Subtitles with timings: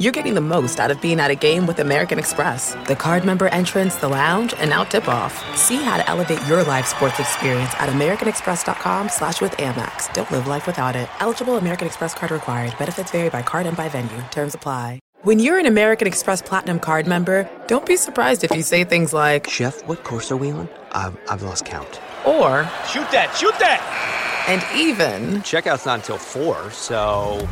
[0.00, 2.74] you're getting the most out of being at a game with American Express.
[2.88, 5.34] The card member entrance, the lounge, and now tip-off.
[5.56, 10.12] See how to elevate your live sports experience at americanexpress.com slash with Amex.
[10.14, 11.06] Don't live life without it.
[11.20, 12.72] Eligible American Express card required.
[12.78, 14.22] Benefits vary by card and by venue.
[14.30, 15.00] Terms apply.
[15.22, 19.12] When you're an American Express Platinum card member, don't be surprised if you say things
[19.12, 20.66] like, Chef, what course are we on?
[20.92, 22.00] I've, I've lost count.
[22.24, 24.46] Or, Shoot that, shoot that!
[24.48, 27.46] And even, Checkout's not until 4, so...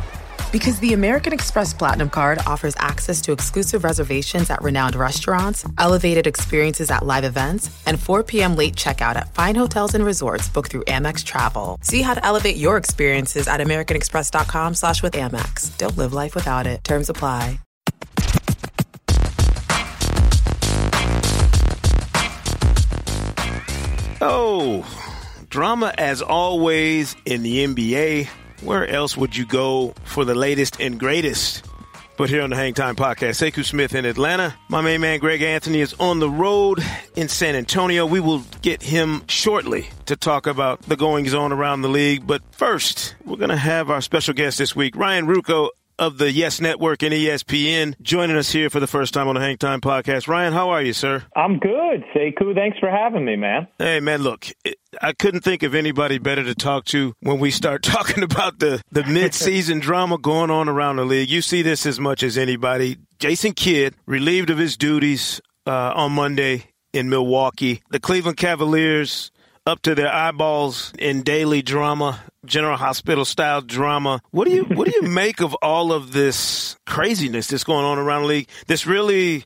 [0.51, 6.25] Because the American Express Platinum Card offers access to exclusive reservations at renowned restaurants, elevated
[6.25, 8.55] experiences at live events, and 4 p.m.
[8.55, 11.77] late checkout at fine hotels and resorts booked through Amex Travel.
[11.83, 15.77] See how to elevate your experiences at americanexpress.com slash with Amex.
[15.77, 16.83] Don't live life without it.
[16.83, 17.59] Terms apply.
[24.21, 24.83] Oh,
[25.49, 28.27] drama as always in the NBA.
[28.61, 31.65] Where else would you go for the latest and greatest?
[32.17, 34.53] But here on the Hang Time Podcast, Sekou Smith in Atlanta.
[34.67, 36.83] My main man Greg Anthony is on the road
[37.15, 38.05] in San Antonio.
[38.05, 42.27] We will get him shortly to talk about the goings on around the league.
[42.27, 46.31] But first, we're going to have our special guest this week, Ryan Ruocco of the
[46.31, 49.81] Yes Network and ESPN, joining us here for the first time on the Hang Time
[49.81, 50.27] Podcast.
[50.27, 51.23] Ryan, how are you, sir?
[51.35, 52.55] I'm good, Sekou.
[52.55, 53.67] Thanks for having me, man.
[53.77, 54.47] Hey, man, look,
[55.01, 58.81] I couldn't think of anybody better to talk to when we start talking about the,
[58.91, 61.29] the mid-season drama going on around the league.
[61.29, 62.97] You see this as much as anybody.
[63.19, 67.81] Jason Kidd, relieved of his duties uh, on Monday in Milwaukee.
[67.91, 69.31] The Cleveland Cavaliers
[69.65, 74.21] up to their eyeballs in daily drama, General Hospital style drama.
[74.31, 77.97] What do you what do you make of all of this craziness that's going on
[77.97, 78.49] around the league?
[78.67, 79.43] That's really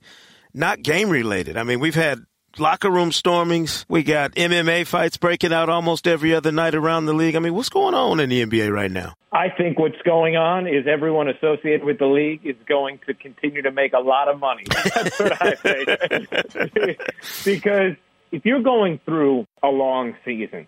[0.54, 1.58] not game related.
[1.58, 2.20] I mean, we've had
[2.58, 3.86] locker room stormings.
[3.90, 7.36] We got MMA fights breaking out almost every other night around the league.
[7.36, 9.14] I mean, what's going on in the NBA right now?
[9.32, 13.64] I think what's going on is everyone associated with the league is going to continue
[13.64, 14.64] to make a lot of money.
[14.70, 17.00] That's what I think.
[17.46, 17.96] because
[18.34, 20.68] if you're going through a long season,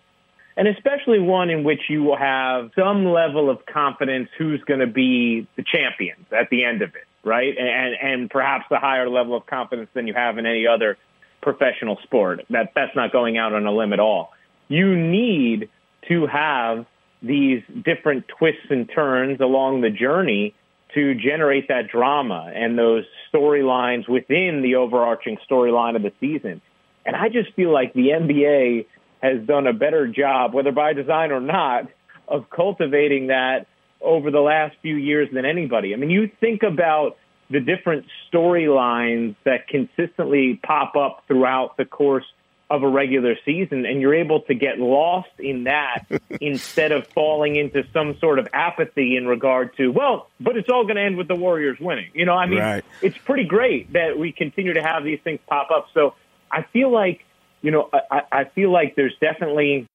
[0.56, 4.86] and especially one in which you will have some level of confidence who's going to
[4.86, 7.54] be the champions at the end of it, right?
[7.58, 10.96] And and perhaps a higher level of confidence than you have in any other
[11.42, 12.46] professional sport.
[12.50, 14.32] That that's not going out on a limb at all.
[14.68, 15.68] You need
[16.08, 16.86] to have
[17.20, 20.54] these different twists and turns along the journey
[20.94, 26.62] to generate that drama and those storylines within the overarching storyline of the season.
[27.06, 28.86] And I just feel like the NBA
[29.22, 31.84] has done a better job, whether by design or not,
[32.28, 33.66] of cultivating that
[34.00, 35.94] over the last few years than anybody.
[35.94, 37.16] I mean, you think about
[37.48, 42.24] the different storylines that consistently pop up throughout the course
[42.68, 46.04] of a regular season, and you're able to get lost in that
[46.40, 50.82] instead of falling into some sort of apathy in regard to, well, but it's all
[50.82, 52.10] going to end with the Warriors winning.
[52.12, 52.84] You know, I mean, Right.
[53.00, 55.86] it's pretty great that we continue to have these things pop up.
[55.94, 56.14] So
[56.56, 57.20] I feel like,
[57.60, 59.86] you know, I, I feel like there's definitely,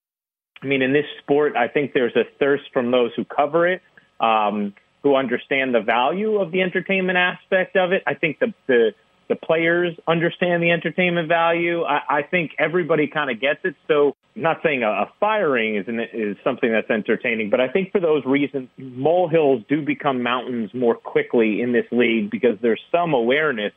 [0.61, 3.81] I mean, in this sport, I think there's a thirst from those who cover it,
[4.19, 8.03] um, who understand the value of the entertainment aspect of it.
[8.05, 8.91] I think the the,
[9.27, 11.83] the players understand the entertainment value.
[11.83, 13.75] I, I think everybody kind of gets it.
[13.87, 17.69] So, I'm not saying a, a firing is an, is something that's entertaining, but I
[17.69, 22.81] think for those reasons, molehills do become mountains more quickly in this league because there's
[22.91, 23.73] some awareness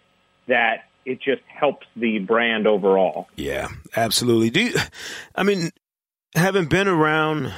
[0.49, 3.29] that it just helps the brand overall.
[3.37, 4.51] Yeah, absolutely.
[4.51, 4.75] Do you,
[5.35, 5.71] I mean,
[6.35, 7.53] having been around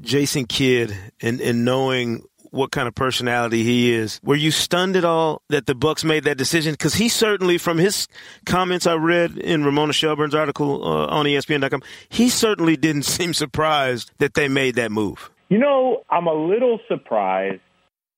[0.00, 5.04] Jason Kidd and, and knowing what kind of personality he is, were you stunned at
[5.04, 6.72] all that the Bucks made that decision?
[6.72, 8.06] Because he certainly, from his
[8.46, 14.12] comments I read in Ramona Shelburne's article uh, on ESPN.com, he certainly didn't seem surprised
[14.18, 15.30] that they made that move.
[15.48, 17.60] You know, I'm a little surprised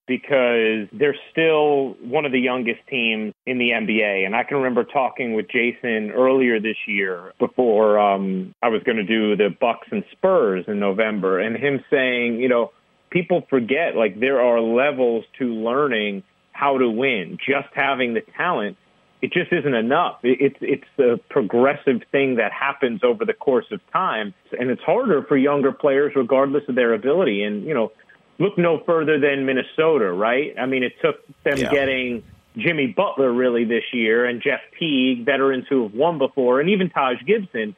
[0.07, 4.25] because they're still one of the youngest teams in the NBA.
[4.25, 8.99] And I can remember talking with Jason earlier this year before um, I was going
[8.99, 12.71] to do the Bucks and Spurs in November, and him saying, you know,
[13.11, 16.23] people forget like there are levels to learning
[16.53, 17.39] how to win.
[17.39, 18.77] Just having the talent,
[19.23, 20.19] it just isn't enough.
[20.23, 24.83] It, it's it's a progressive thing that happens over the course of time, and it's
[24.83, 27.43] harder for younger players, regardless of their ability.
[27.43, 27.93] And you know,
[28.39, 30.55] look no further than Minnesota, right?
[30.59, 31.71] I mean, it took them Yeah.
[31.71, 32.23] getting
[32.57, 36.91] Jimmy Butler really this year and Jeff Teague, veterans who have won before, and even
[36.91, 37.75] Taj Gibson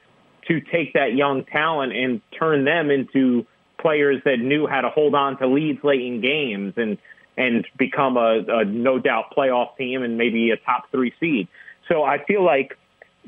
[0.47, 3.47] to take that young talent and turn them into
[3.79, 6.99] players that knew how to hold on to leads late in games and
[7.37, 11.47] and become a, a no doubt playoff team and maybe a top three seed.
[11.87, 12.77] So I feel like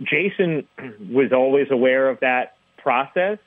[0.02, 0.66] Jason
[1.10, 3.38] was always aware of that process,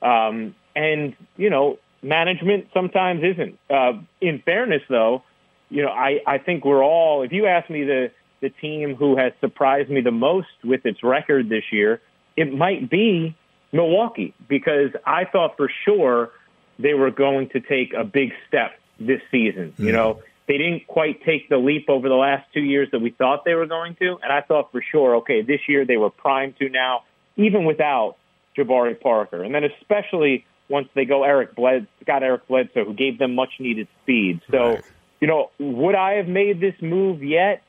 [0.00, 3.58] um, and you know management sometimes isn't.
[3.70, 5.22] Uh, in fairness, though,
[5.70, 8.10] you know, I, I think we're all, if you ask me the,
[8.40, 12.00] the team who has surprised me the most with its record this year,
[12.36, 13.36] it might be
[13.72, 16.30] Milwaukee because I thought for sure
[16.78, 19.72] they were going to take a big step this season.
[19.72, 19.86] Mm-hmm.
[19.86, 23.10] You know, they didn't quite take the leap over the last two years that we
[23.10, 24.18] thought they were going to.
[24.22, 27.04] And I thought for sure, okay, this year they were primed to now,
[27.36, 28.16] even without
[28.56, 29.42] Jabari Parker.
[29.42, 33.50] And then especially once they go Eric Bled, got Eric Bledsoe, who gave them much
[33.60, 34.40] needed speed.
[34.50, 34.84] So, right.
[35.20, 37.62] you know, would I have made this move yet?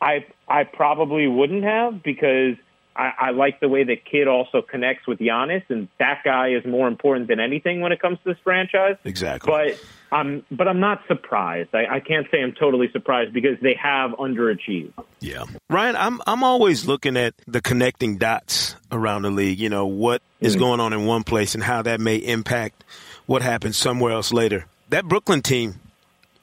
[0.00, 2.56] I I probably wouldn't have because
[3.00, 6.66] I, I like the way that Kidd also connects with Giannis, and that guy is
[6.66, 8.96] more important than anything when it comes to this franchise.
[9.04, 9.50] Exactly.
[9.50, 9.80] But
[10.12, 11.70] I'm but I'm not surprised.
[11.74, 14.92] I, I can't say I'm totally surprised because they have underachieved.
[15.20, 19.58] Yeah, Ryan, I'm I'm always looking at the connecting dots around the league.
[19.58, 20.60] You know what is mm-hmm.
[20.60, 22.84] going on in one place and how that may impact
[23.24, 24.66] what happens somewhere else later.
[24.90, 25.80] That Brooklyn team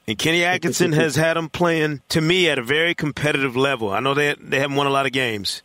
[0.08, 3.92] and Kenny Atkinson has had them playing to me at a very competitive level.
[3.92, 5.62] I know they they haven't won a lot of games,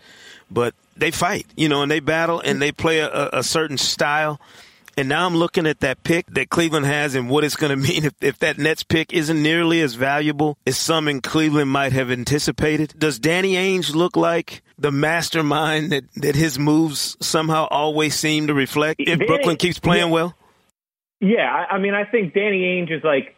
[0.52, 4.40] but they fight, you know, and they battle and they play a, a certain style.
[4.96, 7.76] And now I'm looking at that pick that Cleveland has and what it's going to
[7.76, 11.92] mean if, if that Nets pick isn't nearly as valuable as some in Cleveland might
[11.92, 12.94] have anticipated.
[12.98, 18.54] Does Danny Ainge look like the mastermind that, that his moves somehow always seem to
[18.54, 20.36] reflect if Danny, Brooklyn keeps playing yeah, well?
[21.20, 23.36] Yeah, I mean, I think Danny Ainge is like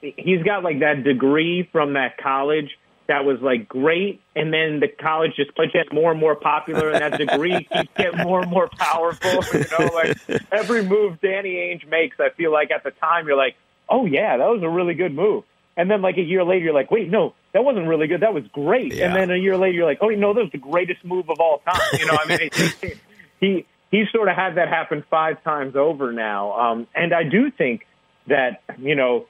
[0.00, 2.70] he's got like that degree from that college
[3.12, 7.02] that was like great, and then the college just gets more and more popular, and
[7.02, 9.42] that degree keeps getting more and more powerful.
[9.52, 10.16] You know, like
[10.50, 13.54] every move Danny Ainge makes, I feel like at the time you're like,
[13.90, 15.44] oh yeah, that was a really good move,
[15.76, 18.32] and then like a year later you're like, wait, no, that wasn't really good, that
[18.32, 19.06] was great, yeah.
[19.06, 21.38] and then a year later you're like, oh no, that was the greatest move of
[21.38, 21.80] all time.
[21.98, 22.92] You know, I mean, he
[23.46, 27.50] he, he sort of had that happen five times over now, um, and I do
[27.50, 27.86] think
[28.26, 29.26] that you know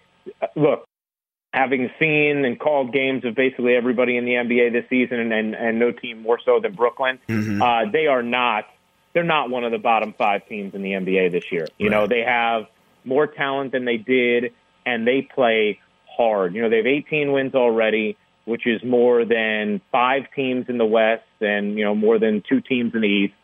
[0.55, 0.84] look,
[1.52, 5.54] having seen and called games of basically everybody in the NBA this season, and and,
[5.54, 7.60] and no team more so than Brooklyn, mm-hmm.
[7.60, 8.64] uh, they are not
[9.12, 11.66] they're not one of the bottom five teams in the NBA this year.
[11.78, 11.96] You right.
[11.96, 12.66] know, they have
[13.04, 14.52] more talent than they did,
[14.87, 15.81] and they play
[16.16, 16.54] hard.
[16.54, 20.87] You know, they have 18 wins already, which is more than five teams in the
[20.87, 23.34] West, and you know more than two teams in the East.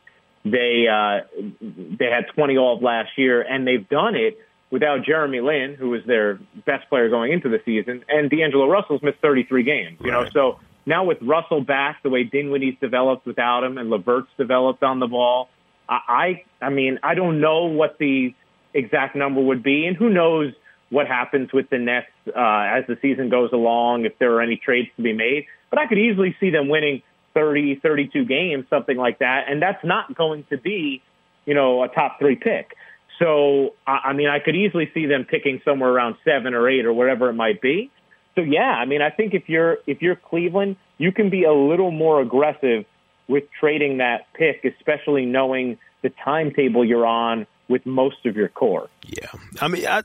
[0.44, 1.26] They uh,
[1.60, 4.38] they had 20 all of last year, and they've done it
[4.70, 9.02] without Jeremy Lin, who was their best player going into the season, and D'Angelo Russell's
[9.02, 9.98] missed 33 games.
[10.02, 10.24] You right.
[10.24, 14.82] know, so now with Russell back, the way Dinwiddie's developed without him, and LeVert's developed
[14.82, 15.48] on the ball,
[15.88, 18.34] I, I mean, I don't know what the
[18.74, 20.52] exact number would be, and who knows
[20.90, 24.56] what happens with the Nets uh, as the season goes along, if there are any
[24.56, 25.46] trades to be made.
[25.70, 27.02] But I could easily see them winning
[27.34, 31.02] 30, 32 games, something like that, and that's not going to be,
[31.46, 32.74] you know, a top three pick.
[33.18, 36.92] So, I mean, I could easily see them picking somewhere around seven or eight or
[36.92, 37.90] whatever it might be.
[38.36, 41.52] So, yeah, I mean, I think if you're if you're Cleveland, you can be a
[41.52, 42.84] little more aggressive
[43.28, 48.88] with trading that pick, especially knowing the timetable you're on with most of your core.
[49.04, 49.30] Yeah,
[49.60, 50.02] I mean, I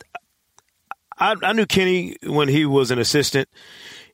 [1.18, 3.48] I, I knew Kenny when he was an assistant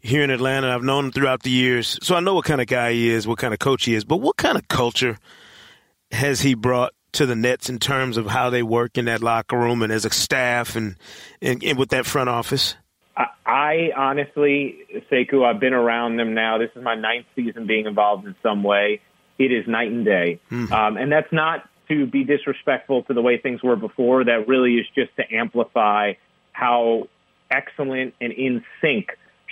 [0.01, 0.73] here in Atlanta.
[0.73, 3.27] I've known him throughout the years, so I know what kind of guy he is,
[3.27, 4.03] what kind of coach he is.
[4.03, 5.17] But what kind of culture
[6.11, 9.57] has he brought to the Nets in terms of how they work in that locker
[9.57, 10.95] room and as a staff and,
[11.41, 12.75] and, and with that front office?
[13.45, 14.79] I honestly,
[15.11, 16.59] Sekou, I've been around them now.
[16.59, 19.01] This is my ninth season being involved in some way.
[19.39, 20.39] It is night and day.
[20.51, 20.71] Mm-hmm.
[20.71, 24.23] Um, and that's not to be disrespectful to the way things were before.
[24.23, 26.13] That really is just to amplify
[26.51, 27.07] how
[27.49, 29.09] excellent and in sync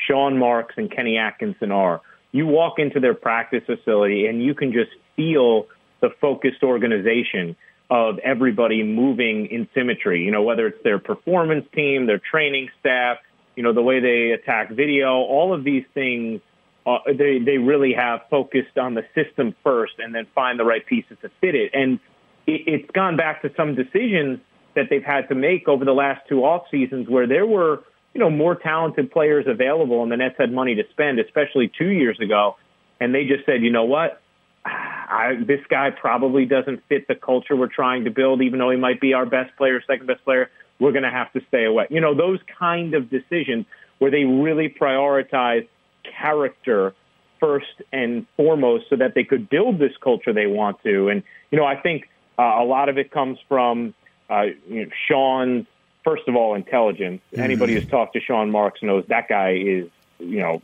[0.08, 2.02] Sean Marks and Kenny Atkinson are.
[2.32, 5.68] You walk into their practice facility and you can just feel
[6.01, 7.56] the focused organization
[7.89, 13.18] of everybody moving in symmetry, you know, whether it's their performance team, their training staff,
[13.56, 16.42] you know, the way they attack video, all of these things,
[16.86, 20.86] uh, they, they really have focused on the system first and then find the right
[20.86, 21.72] pieces to fit it.
[21.74, 22.00] And
[22.46, 24.39] it, it's gone back to some decisions
[24.75, 28.20] that they've had to make over the last two off seasons where there were, you
[28.20, 32.20] know, more talented players available and the Nets had money to spend, especially two years
[32.20, 32.58] ago.
[33.00, 34.22] And they just said, you know what?
[34.68, 38.78] I, this guy probably doesn't fit the culture we're trying to build, even though he
[38.78, 40.50] might be our best player, second best player.
[40.80, 41.88] We're going to have to stay away.
[41.90, 43.66] You know, those kind of decisions
[44.00, 45.68] where they really prioritize
[46.04, 46.94] character
[47.40, 51.10] first and foremost so that they could build this culture they want to.
[51.10, 53.94] And, you know, I think uh, a lot of it comes from
[54.30, 55.66] uh, you know, Sean's,
[56.04, 57.22] first of all, intelligence.
[57.32, 57.42] Mm-hmm.
[57.42, 60.62] Anybody who's talked to Sean Marks knows that guy is, you know,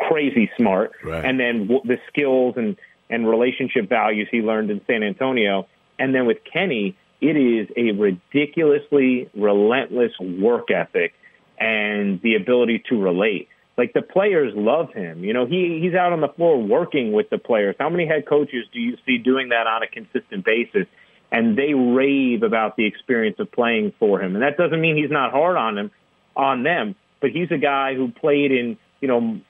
[0.00, 0.92] crazy smart.
[1.02, 1.24] Right.
[1.24, 2.76] And then w- the skills and
[3.10, 5.66] and relationship values he learned in San Antonio.
[5.98, 11.14] And then with Kenny, it is a ridiculously relentless work ethic.
[11.56, 13.48] and the ability to relate.
[13.76, 15.24] Like the players love him.
[15.24, 17.76] You know, he he's out on the floor working with the players.
[17.78, 20.86] How many head coaches do you see doing that on a consistent basis?
[21.32, 24.34] And they rave about the experience of playing for him.
[24.34, 25.90] And that doesn't mean he's not hard on him,
[26.36, 26.94] on them.
[27.20, 29.40] But he's a guy who played in you know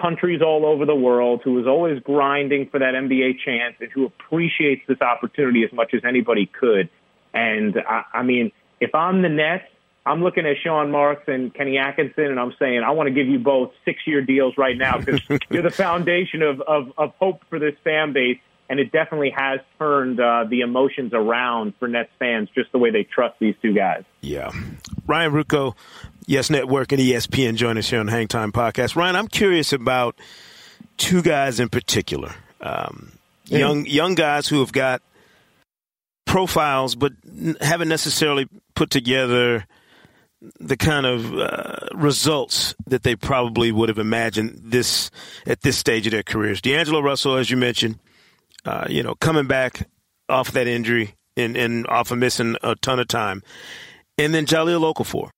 [0.00, 4.06] countries all over the world, who is always grinding for that NBA chance, and who
[4.06, 6.88] appreciates this opportunity as much as anybody could.
[7.34, 9.64] And I, I mean, if I'm the Nets,
[10.04, 13.28] I'm looking at Sean Marks and Kenny Atkinson, and I'm saying I want to give
[13.28, 15.20] you both six-year deals right now because
[15.50, 19.60] you're the foundation of, of of hope for this fan base, and it definitely has
[19.78, 23.72] turned uh, the emotions around for Nets fans just the way they trust these two
[23.72, 24.02] guys.
[24.20, 24.50] Yeah,
[25.06, 25.76] Ryan Ruocco,
[26.26, 28.96] Yes Network and ESPN join us here on Hang Time Podcast.
[28.96, 30.16] Ryan, I'm curious about
[30.96, 33.12] two guys in particular, um,
[33.46, 33.58] yeah.
[33.58, 35.02] young young guys who have got
[36.24, 37.12] profiles but
[37.60, 39.66] haven't necessarily put together
[40.58, 45.10] the kind of uh, results that they probably would have imagined this
[45.46, 46.60] at this stage of their careers.
[46.60, 47.98] D'Angelo Russell, as you mentioned,
[48.64, 49.88] uh, you know, coming back
[50.28, 53.42] off that injury and, and off of missing a ton of time,
[54.18, 55.30] and then Jahlil Okafor,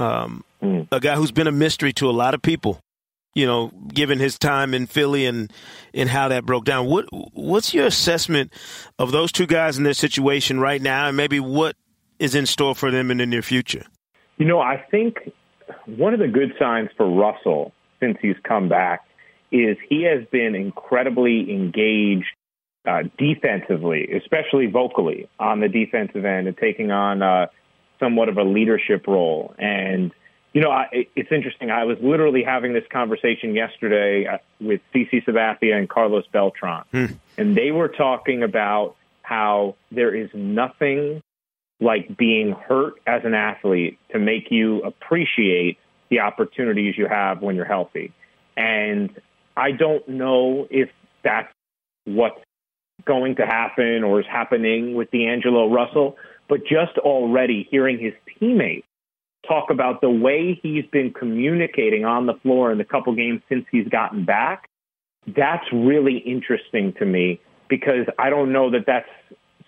[0.00, 0.88] um, mm.
[0.90, 2.80] a guy who's been a mystery to a lot of people.
[3.32, 5.52] You know, given his time in Philly and
[5.94, 6.86] and how that broke down.
[6.86, 8.52] What what's your assessment
[8.98, 11.76] of those two guys in their situation right now, and maybe what
[12.18, 13.84] is in store for them in the near future?
[14.38, 15.30] You know, I think
[15.86, 19.02] one of the good signs for Russell since he's come back
[19.52, 22.26] is he has been incredibly engaged
[22.84, 27.46] uh, defensively, especially vocally on the defensive end and taking on uh,
[28.00, 29.54] somewhat of a leadership role.
[29.58, 30.10] And,
[30.52, 31.70] you know, I, it's interesting.
[31.70, 37.06] I was literally having this conversation yesterday uh, with CC Sabathia and Carlos Beltran, hmm.
[37.38, 41.22] and they were talking about how there is nothing
[41.80, 45.78] like being hurt as an athlete to make you appreciate
[46.10, 48.12] the opportunities you have when you're healthy.
[48.56, 49.10] And
[49.56, 50.90] I don't know if
[51.22, 51.52] that's
[52.04, 52.40] what's
[53.04, 56.16] going to happen or is happening with D'Angelo Russell,
[56.50, 58.86] but just already hearing his teammates
[59.48, 63.64] talk about the way he's been communicating on the floor in the couple games since
[63.70, 64.68] he's gotten back,
[65.26, 69.08] that's really interesting to me because I don't know that that's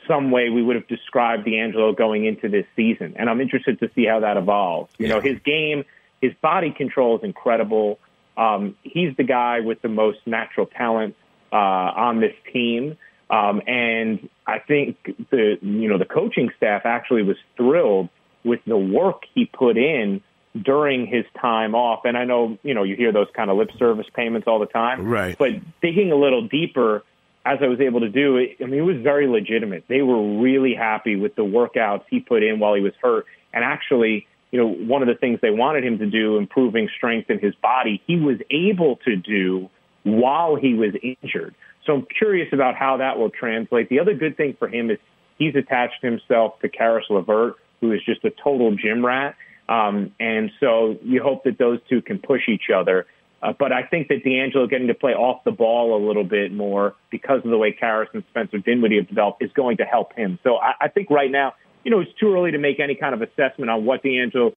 [0.09, 3.15] some way we would have described D'Angelo going into this season.
[3.17, 4.93] And I'm interested to see how that evolves.
[4.99, 5.15] You yeah.
[5.15, 5.85] know, his game,
[6.21, 8.01] his body control is incredible.
[8.37, 11.15] Um, he's the guy with the most natural talent
[11.53, 12.99] uh, on this team.
[13.31, 14.97] Um, and I think
[15.31, 18.09] the you know the coaching staff actually was thrilled
[18.45, 20.21] with the work he put in
[20.61, 22.01] during his time off.
[22.05, 24.67] And I know you know you hear those kind of lip service payments all the
[24.67, 25.37] time, right?
[25.39, 27.05] But digging a little deeper,
[27.45, 29.85] as I was able to do, I mean, it was very legitimate.
[29.89, 33.27] They were really happy with the workouts he put in while he was hurt.
[33.53, 37.31] And actually, you know, one of the things they wanted him to do, improving strength
[37.31, 39.71] in his body, he was able to do
[40.05, 41.55] while he was injured.
[41.87, 43.89] So I'm curious about how that will translate.
[43.89, 44.99] The other good thing for him is
[45.39, 49.35] he's attached himself to Caris LeVert, who is just a total gym rat.
[49.69, 53.07] Um, and so you hope that those two can push each other.
[53.43, 56.53] Uh, but I think that D'Angelo getting to play off the ball a little bit
[56.53, 60.15] more because of the way Caris and Spencer Dinwiddie have developed is going to help
[60.15, 60.39] him.
[60.45, 63.15] So I, I think right now, you know, it's too early to make any kind
[63.15, 64.53] of assessment on what D'Angelo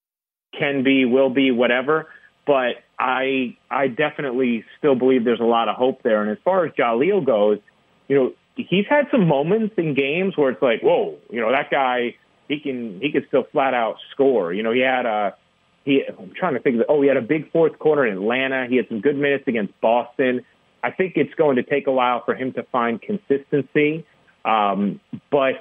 [0.58, 2.10] can be, will be, whatever.
[2.46, 6.22] But I I definitely still believe there's a lot of hope there.
[6.22, 7.60] And as far as Jahlil goes,
[8.08, 11.70] you know, he's had some moments in games where it's like, whoa, you know, that
[11.70, 12.16] guy
[12.48, 14.54] he can he can still flat out score.
[14.54, 15.36] You know, he had a
[15.84, 16.86] he, I'm trying to think of.
[16.90, 18.68] Oh, he had a big fourth quarter in Atlanta.
[18.68, 20.44] He had some good minutes against Boston.
[20.84, 24.06] I think it's going to take a while for him to find consistency,
[24.44, 25.00] um,
[25.32, 25.56] but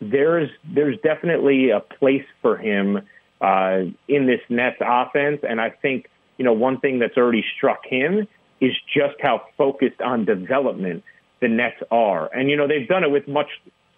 [0.00, 3.00] there's there's definitely a place for him
[3.40, 7.84] uh, in this Nets offense, and I think you know one thing that's already struck
[7.84, 8.26] him
[8.60, 11.04] is just how focused on development
[11.40, 13.48] the Nets are, and you know they've done it with much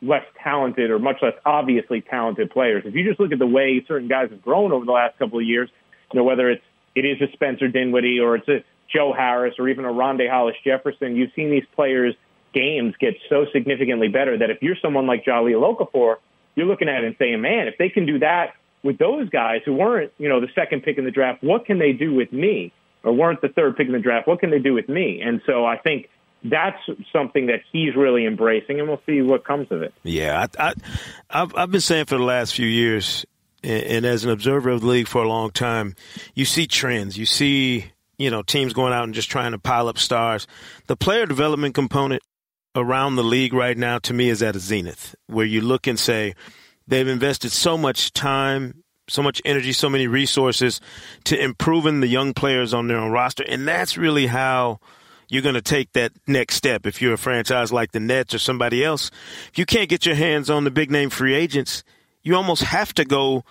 [0.03, 2.83] less talented or much less obviously talented players.
[2.87, 5.39] If you just look at the way certain guys have grown over the last couple
[5.39, 5.69] of years,
[6.13, 9.69] you know, whether it's it is a Spencer Dinwiddie or it's a Joe Harris or
[9.69, 12.15] even a Rondae Hollis Jefferson, you've seen these players'
[12.53, 16.17] games get so significantly better that if you're someone like Jahlil Okafor,
[16.57, 19.61] you're looking at it and saying, man, if they can do that with those guys
[19.65, 22.33] who weren't, you know, the second pick in the draft, what can they do with
[22.33, 22.73] me?
[23.03, 25.23] Or weren't the third pick in the draft, what can they do with me?
[25.25, 26.09] And so I think
[26.45, 26.79] that's
[27.13, 29.93] something that he's really embracing, and we'll see what comes of it.
[30.03, 30.75] Yeah, I,
[31.31, 33.27] have been saying for the last few years,
[33.63, 35.95] and as an observer of the league for a long time,
[36.35, 37.19] you see trends.
[37.19, 40.47] You see, you know, teams going out and just trying to pile up stars.
[40.87, 42.23] The player development component
[42.75, 45.99] around the league right now, to me, is at a zenith, where you look and
[45.99, 46.35] say
[46.91, 50.81] they've invested so much time, so much energy, so many resources
[51.25, 53.45] to improving the young players on their own roster.
[53.49, 54.81] And that's really how
[55.29, 56.87] you're going to take that next step.
[56.87, 59.11] If you're a franchise like the Nets or somebody else,
[59.51, 61.83] if you can't get your hands on the big name free agents,
[62.23, 63.45] you almost have to go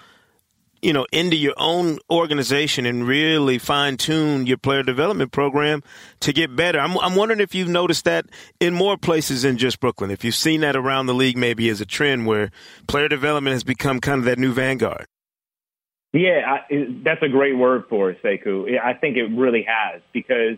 [0.81, 5.83] you know, into your own organization and really fine tune your player development program
[6.21, 6.79] to get better.
[6.79, 8.25] I'm, I'm wondering if you've noticed that
[8.59, 10.11] in more places than just Brooklyn.
[10.11, 12.51] If you've seen that around the league, maybe as a trend where
[12.87, 15.05] player development has become kind of that new vanguard.
[16.11, 18.79] Yeah, I, that's a great word for it, Sekou.
[18.83, 20.57] I think it really has because,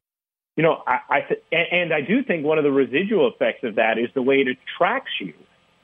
[0.56, 3.98] you know, I, I and I do think one of the residual effects of that
[3.98, 5.34] is the way it attracts you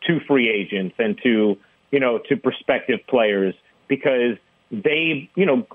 [0.08, 1.58] to free agents and to,
[1.92, 3.56] you know, to prospective players
[3.88, 4.38] because
[4.72, 5.68] they, you know,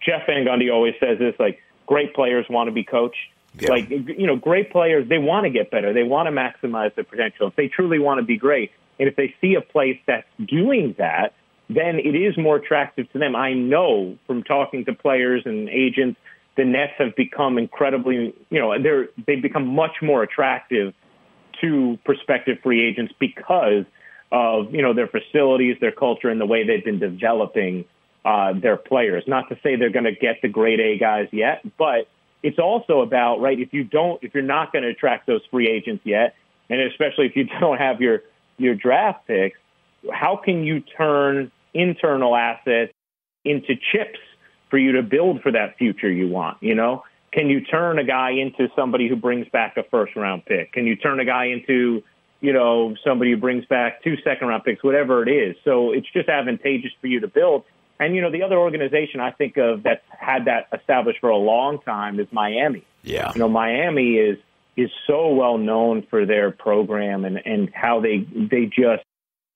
[0.00, 3.16] Jeff Van Gundy always says this, like, great players want to be coached.
[3.58, 3.70] Yeah.
[3.70, 5.92] Like, you know, great players, they want to get better.
[5.92, 7.48] They want to maximize their potential.
[7.48, 10.94] If they truly want to be great, and if they see a place that's doing
[10.98, 11.34] that,
[11.68, 13.34] then it is more attractive to them.
[13.34, 16.18] I know from talking to players and agents,
[16.56, 20.94] the Nets have become incredibly, you know, they're they've become much more attractive
[21.60, 23.84] to prospective free agents because
[24.32, 27.84] of you know their facilities, their culture, and the way they've been developing
[28.24, 29.24] uh, their players.
[29.26, 32.08] Not to say they're going to get the grade A guys yet, but
[32.42, 35.68] it's also about right if you don't if you're not going to attract those free
[35.68, 36.34] agents yet,
[36.68, 38.22] and especially if you don't have your
[38.58, 39.58] your draft picks,
[40.12, 42.92] how can you turn internal assets
[43.44, 44.18] into chips
[44.70, 46.58] for you to build for that future you want?
[46.60, 50.44] You know, can you turn a guy into somebody who brings back a first round
[50.46, 50.72] pick?
[50.72, 52.02] Can you turn a guy into
[52.40, 55.56] you know, somebody who brings back two second round picks, whatever it is.
[55.64, 57.64] So it's just advantageous for you to build.
[57.98, 61.36] And, you know, the other organization I think of that's had that established for a
[61.36, 62.84] long time is Miami.
[63.02, 63.32] Yeah.
[63.34, 64.38] You know, Miami is
[64.76, 69.02] is so well known for their program and, and how they they just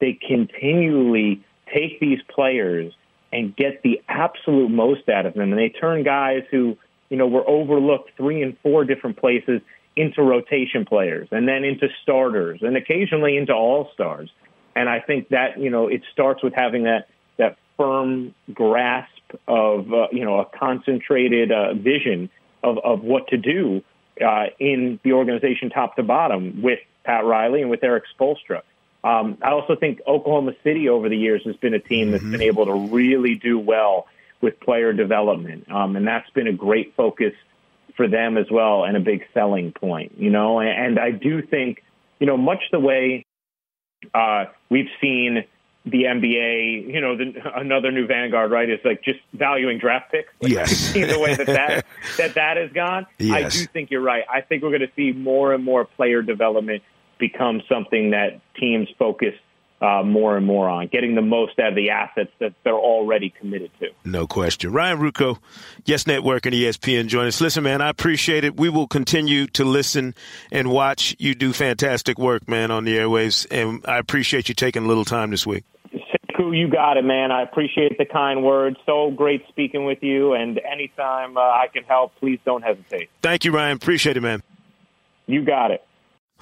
[0.01, 2.95] they continually take these players
[3.33, 5.53] and get the absolute most out of them.
[5.53, 6.77] And they turn guys who,
[7.11, 9.61] you know, were overlooked three and four different places
[10.01, 14.31] into rotation players and then into starters and occasionally into all stars.
[14.75, 17.09] And I think that, you know, it starts with having that,
[17.39, 19.11] that firm grasp
[19.47, 22.31] of, uh, you know, a concentrated uh, vision
[22.63, 23.83] of, of what to do
[24.25, 28.63] uh, in the organization top to bottom with Pat Riley and with Erik Spoelstra.
[29.03, 32.33] Um, I also think Oklahoma City over the years has been a team that's mm-hmm.
[32.33, 34.07] been able to really do well
[34.41, 35.71] with player development.
[35.71, 37.33] Um, and that's been a great focus
[38.01, 40.59] for them as well and a big selling point, you know.
[40.59, 41.85] And I do think,
[42.19, 43.27] you know, much the way
[44.15, 45.45] uh, we've seen
[45.85, 48.71] the NBA, you know, the, another new vanguard, right?
[48.71, 50.33] Is like just valuing draft picks.
[50.41, 51.87] Like, yes, the way that that
[52.17, 53.05] that that has gone.
[53.19, 53.35] Yes.
[53.35, 54.25] I do think you're right.
[54.33, 56.83] I think we're going to see more and more player development
[57.19, 59.35] become something that teams focus
[59.81, 63.31] uh, more and more on, getting the most out of the assets that they're already
[63.31, 63.89] committed to.
[64.05, 64.73] No question.
[64.73, 65.39] Ryan Ruocco,
[65.87, 67.41] Yes Network and ESPN join us.
[67.41, 68.57] Listen, man, I appreciate it.
[68.59, 70.15] We will continue to listen
[70.53, 74.85] and watch you do fantastic work, man, on the airwaves, and I appreciate you taking
[74.85, 75.65] a little time this week.
[75.95, 77.33] Sekou, you got it, man.
[77.33, 78.77] I appreciate the kind words.
[78.85, 83.09] So great speaking with you, and anytime uh, I can help, please don't hesitate.
[83.23, 83.77] Thank you, Ryan.
[83.77, 84.43] Appreciate it, man.
[85.27, 85.85] You got it.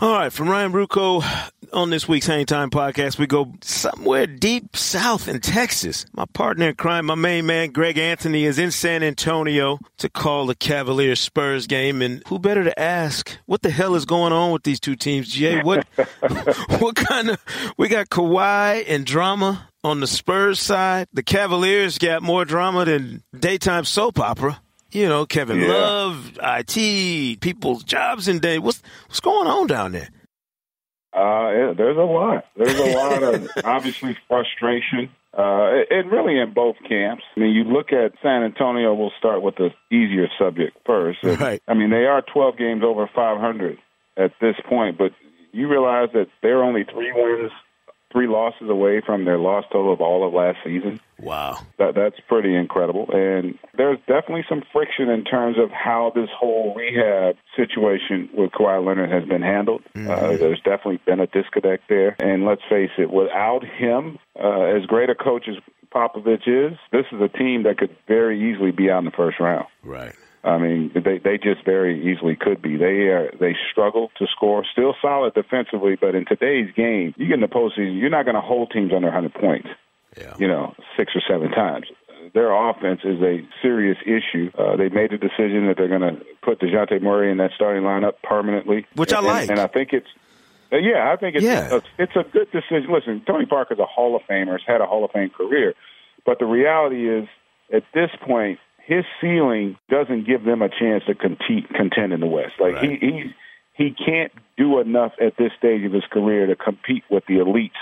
[0.01, 1.25] All right, from Ryan Ruocco
[1.73, 6.07] on this week's Hang Time podcast, we go somewhere deep south in Texas.
[6.13, 10.47] My partner in crime, my main man, Greg Anthony, is in San Antonio to call
[10.47, 12.01] the Cavaliers Spurs game.
[12.01, 15.33] And who better to ask what the hell is going on with these two teams?
[15.33, 15.85] Jay, what
[16.79, 17.45] what kind of
[17.77, 21.09] we got Kawhi and drama on the Spurs side?
[21.13, 25.69] The Cavaliers got more drama than daytime soap opera you know, Kevin yeah.
[25.69, 28.59] Love, IT, people's jobs and day.
[28.59, 30.09] What's what's going on down there?
[31.15, 32.45] Uh, yeah, there's a lot.
[32.57, 37.25] There's a lot of obviously frustration, uh, and really in both camps.
[37.37, 38.95] I mean, you look at San Antonio.
[38.95, 41.19] We'll start with the easier subject first.
[41.23, 41.63] Right.
[41.67, 43.79] I mean, they are 12 games over 500
[44.17, 45.13] at this point, but
[45.53, 47.51] you realize that they're only three wins
[48.13, 51.01] three losses away from their loss total of all of last season.
[51.21, 51.59] Wow.
[51.79, 53.09] That that's pretty incredible.
[53.13, 58.85] And there's definitely some friction in terms of how this whole rehab situation with Kawhi
[58.85, 59.83] Leonard has been handled.
[59.95, 60.11] Mm-hmm.
[60.11, 62.17] Uh, there's definitely been a disconnect there.
[62.21, 65.57] And let's face it, without him, uh, as great a coach as
[65.93, 69.41] Popovich is, this is a team that could very easily be out in the first
[69.41, 69.67] round.
[69.83, 70.15] Right.
[70.45, 72.77] I mean, they they just very easily could be.
[72.77, 74.65] They are they struggle to score.
[74.71, 78.37] Still solid defensively, but in today's game, you get in the postseason, you're not going
[78.37, 79.69] to hold teams under 100 points.
[80.17, 80.35] Yeah.
[80.39, 81.87] You know, six or seven times.
[82.35, 84.51] Their offense is a serious issue.
[84.57, 87.85] Uh, they made the decision that they're going to put Dejounte Murray in that starting
[87.85, 89.43] lineup permanently, which and, I like.
[89.43, 90.09] And, and I think it's
[90.73, 91.75] uh, yeah, I think it's yeah.
[91.75, 92.93] a, it's a good decision.
[92.93, 94.53] Listen, Tony Parker's a Hall of Famer.
[94.53, 95.75] Has had a Hall of Fame career
[96.27, 97.29] But the reality is,
[97.73, 102.27] at this point, his ceiling doesn't give them a chance to compete, contend in the
[102.27, 102.55] West.
[102.59, 102.91] Like right.
[102.91, 103.35] he he
[103.75, 107.79] he can't do enough at this stage of his career to compete with the elites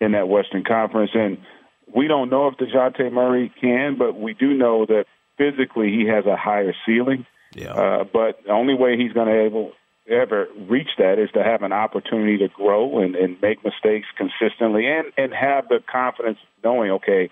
[0.00, 1.12] in that Western Conference.
[1.14, 1.38] And
[1.94, 5.04] we don't know if Dejounte Murray can, but we do know that
[5.38, 7.26] physically he has a higher ceiling.
[7.54, 7.72] Yeah.
[7.72, 9.72] Uh, but the only way he's going to able
[10.10, 14.86] ever reach that is to have an opportunity to grow and, and make mistakes consistently
[14.86, 17.30] and, and have the confidence knowing, okay,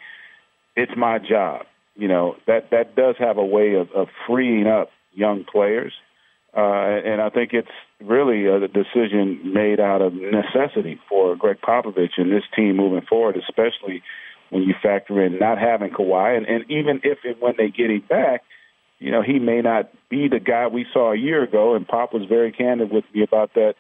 [0.77, 1.67] it's my job.
[1.99, 5.93] You know, that, that does have a way of, of freeing up young players.
[6.57, 6.61] Uh,
[7.05, 7.69] and I think it's
[8.01, 13.37] really a decision made out of necessity for Gregg Popovich and this team moving forward,
[13.37, 14.03] especially
[14.49, 16.39] when you factor in not having Kawhi.
[16.39, 18.45] And, and even if and when they get him back–
[18.99, 21.75] you know, he may not be the guy we saw a year ago.
[21.75, 23.75] And Pop was very candid with me about that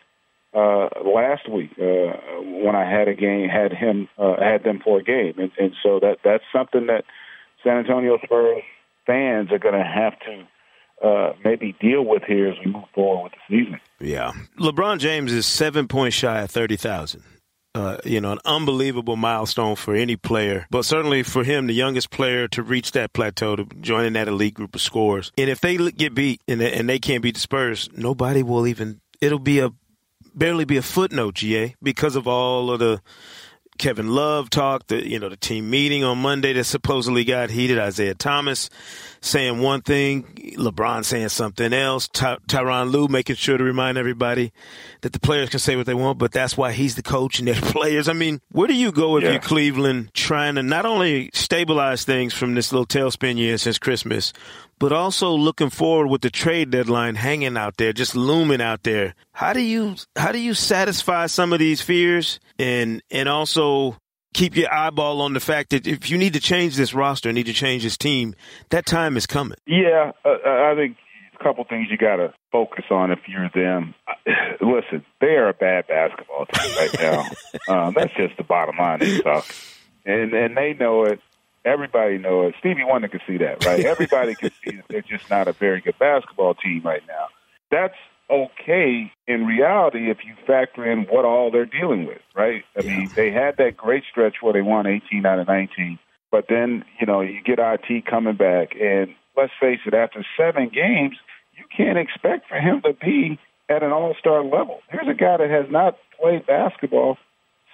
[0.54, 2.16] uh, last week uh,
[2.64, 5.72] when I had a game, had him, uh, had them for a game, and, and
[5.83, 7.04] so that that's something that
[7.68, 8.62] San Antonio Spurs
[9.07, 13.24] fans are going to have to uh, maybe deal with here as we move forward
[13.24, 13.81] with the season.
[14.00, 17.22] Yeah, LeBron James is seven points shy of thirty thousand
[17.74, 22.11] uh, you know, an unbelievable milestone for any player, but certainly for him, the youngest
[22.11, 25.31] player to reach that plateau, to join in that elite group of scorers.
[25.38, 29.00] And if they get beat and they, and they can't the Spurs, nobody will even.
[29.20, 29.70] It'll be a
[30.35, 33.00] barely be a footnote, GA, because of all of the
[33.79, 37.79] Kevin Love talk, the you know the team meeting on Monday that supposedly got heated.
[37.79, 38.69] Isaiah Thomas
[39.20, 40.24] saying one thing,
[40.57, 42.09] LeBron saying something else.
[42.09, 44.52] Ty- Tyronn Lue making sure to remind everybody
[45.02, 47.48] that the players can say what they want, but that's why he's the coach and
[47.48, 48.09] they're players.
[48.09, 49.33] I mean, where do you go if yeah.
[49.33, 54.33] you're Cleveland trying to not only stabilize things from this little tailspin year since Christmas,
[54.78, 59.14] but also looking forward with the trade deadline hanging out there, just looming out there.
[59.33, 63.96] How do you how do you satisfy some of these fears and and also
[64.35, 67.47] keep your eyeball on the fact that if you need to change this roster, need
[67.47, 68.35] to change this team,
[68.71, 69.59] that time is coming.
[69.67, 70.97] Yeah, uh, uh I think
[71.38, 73.95] a couple things you got to focus on if you're them.
[74.61, 77.25] Listen, they are a bad basketball team right now.
[77.87, 79.01] um, that's just the bottom line.
[79.01, 79.47] They suck,
[80.05, 81.21] and and they know it.
[81.64, 82.55] Everybody knows it.
[82.61, 83.85] Stevie Wonder can see that, right?
[83.85, 87.27] Everybody can see that they're just not a very good basketball team right now.
[87.71, 87.97] That's
[88.31, 92.64] okay in reality if you factor in what all they're dealing with, right?
[92.77, 92.99] I yeah.
[92.99, 95.99] mean, they had that great stretch where they won 18 out of 19,
[96.31, 100.69] but then, you know, you get IT coming back, and let's face it, after seven
[100.69, 101.17] games,
[101.57, 103.38] you can't expect for him to be
[103.69, 104.81] at an all star level.
[104.91, 107.19] Here's a guy that has not played basketball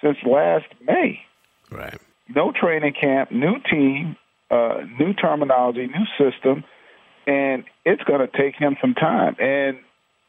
[0.01, 1.19] since last May.
[1.71, 1.97] Right.
[2.27, 4.15] No training camp, new team,
[4.49, 6.63] uh, new terminology, new system,
[7.27, 9.35] and it's going to take him some time.
[9.39, 9.77] And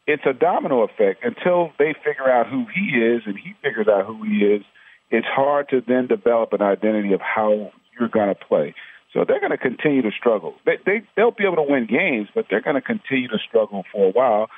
[0.07, 4.07] it's a domino effect until they figure out who he is and he figures out
[4.07, 4.62] who he is.
[5.11, 8.75] It's hard to then develop an identity of how you're going to play.
[9.12, 10.55] So they're going to continue to struggle.
[10.64, 13.85] They, they they'll be able to win games, but they're going to continue to struggle
[13.92, 14.49] for a while.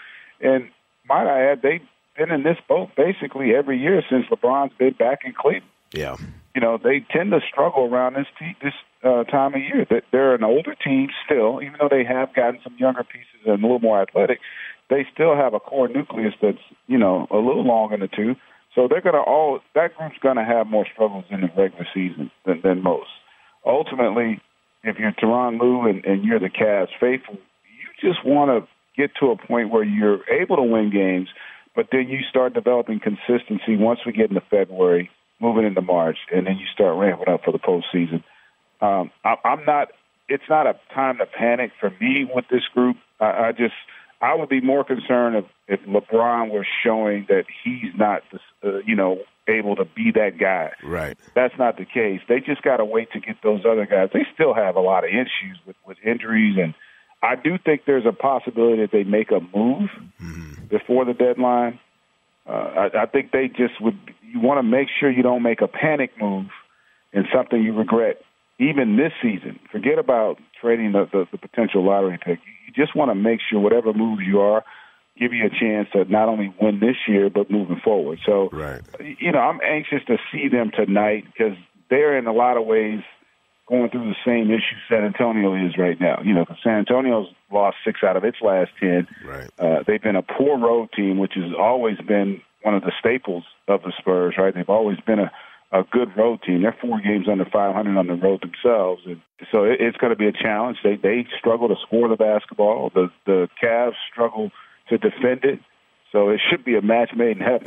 [0.40, 0.70] And
[1.08, 5.20] might I add, they've been in this boat basically every year since LeBron's been back
[5.24, 5.70] in Cleveland.
[5.92, 6.16] Yeah,
[6.54, 9.86] you know they tend to struggle around this te- this uh, time of year.
[9.88, 13.62] That They're an older team still, even though they have gotten some younger pieces and
[13.62, 14.40] a little more athletic
[14.90, 18.36] they still have a core nucleus that's you know a little long in the tooth.
[18.74, 21.86] So they're going to all that group's going to have more struggles in the regular
[21.94, 23.08] season than, than most.
[23.66, 24.40] Ultimately,
[24.84, 28.68] if you're Tyronn Lue and, and you're the Cavs faithful, you just want to
[29.00, 31.28] get to a point where you're able to win games,
[31.74, 36.46] but then you start developing consistency once we get into February, moving into March, and
[36.46, 38.22] then you start ramping up for the postseason.
[38.80, 39.88] Um, I, I'm not.
[40.28, 42.96] It's not a time to panic for me with this group.
[43.18, 43.74] I, I just
[44.20, 48.22] I would be more concerned if, if LeBron was showing that he's not,
[48.64, 50.72] uh, you know, able to be that guy.
[50.82, 51.16] Right.
[51.34, 52.20] That's not the case.
[52.28, 54.10] They just got to wait to get those other guys.
[54.12, 56.74] They still have a lot of issues with, with injuries, and
[57.22, 60.66] I do think there's a possibility that they make a move mm-hmm.
[60.66, 61.80] before the deadline.
[62.46, 63.98] Uh, I, I think they just would.
[64.22, 66.46] You want to make sure you don't make a panic move
[67.12, 68.22] and something you regret
[68.58, 69.58] even this season.
[69.70, 72.40] Forget about trading the, the, the potential lottery pick.
[72.66, 74.64] You just want to make sure whatever moves you are
[75.18, 78.20] give you a chance to not only win this year but moving forward.
[78.24, 78.80] So, right.
[79.00, 81.56] you know, I'm anxious to see them tonight because
[81.90, 83.00] they're in a lot of ways
[83.68, 86.20] going through the same issue San Antonio is right now.
[86.24, 89.06] You know, San Antonio's lost six out of its last ten.
[89.24, 89.50] Right.
[89.58, 93.44] Uh, they've been a poor road team, which has always been one of the staples
[93.66, 94.34] of the Spurs.
[94.38, 94.54] Right.
[94.54, 95.30] They've always been a
[95.72, 96.62] a good road team.
[96.62, 99.20] They're four games under 500 on the road themselves, and
[99.52, 100.78] so it, it's going to be a challenge.
[100.82, 102.90] They they struggle to score the basketball.
[102.94, 104.50] The the Cavs struggle
[104.88, 105.60] to defend it.
[106.10, 107.66] So it should be a match made in heaven.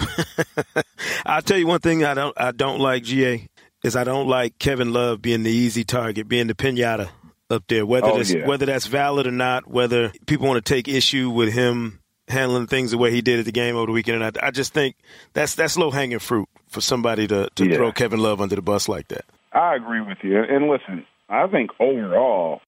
[1.28, 3.48] I'll tell you one thing I don't I don't like GA
[3.84, 7.10] is I don't like Kevin Love being the easy target, being the pinata
[7.52, 7.86] up there.
[7.86, 8.48] Whether Oh, that's, yeah.
[8.48, 12.00] whether that's valid or not, whether people want to take issue with him
[12.32, 14.52] handling things the way he did at the game over the weekend, and I, I
[14.52, 14.96] just think
[15.34, 17.76] that's that's low hanging fruit for somebody to to Yeah.
[17.76, 19.26] throw Kevin Love under the bus like that.
[19.54, 20.42] I agree with you.
[20.42, 22.62] And listen, I think overall,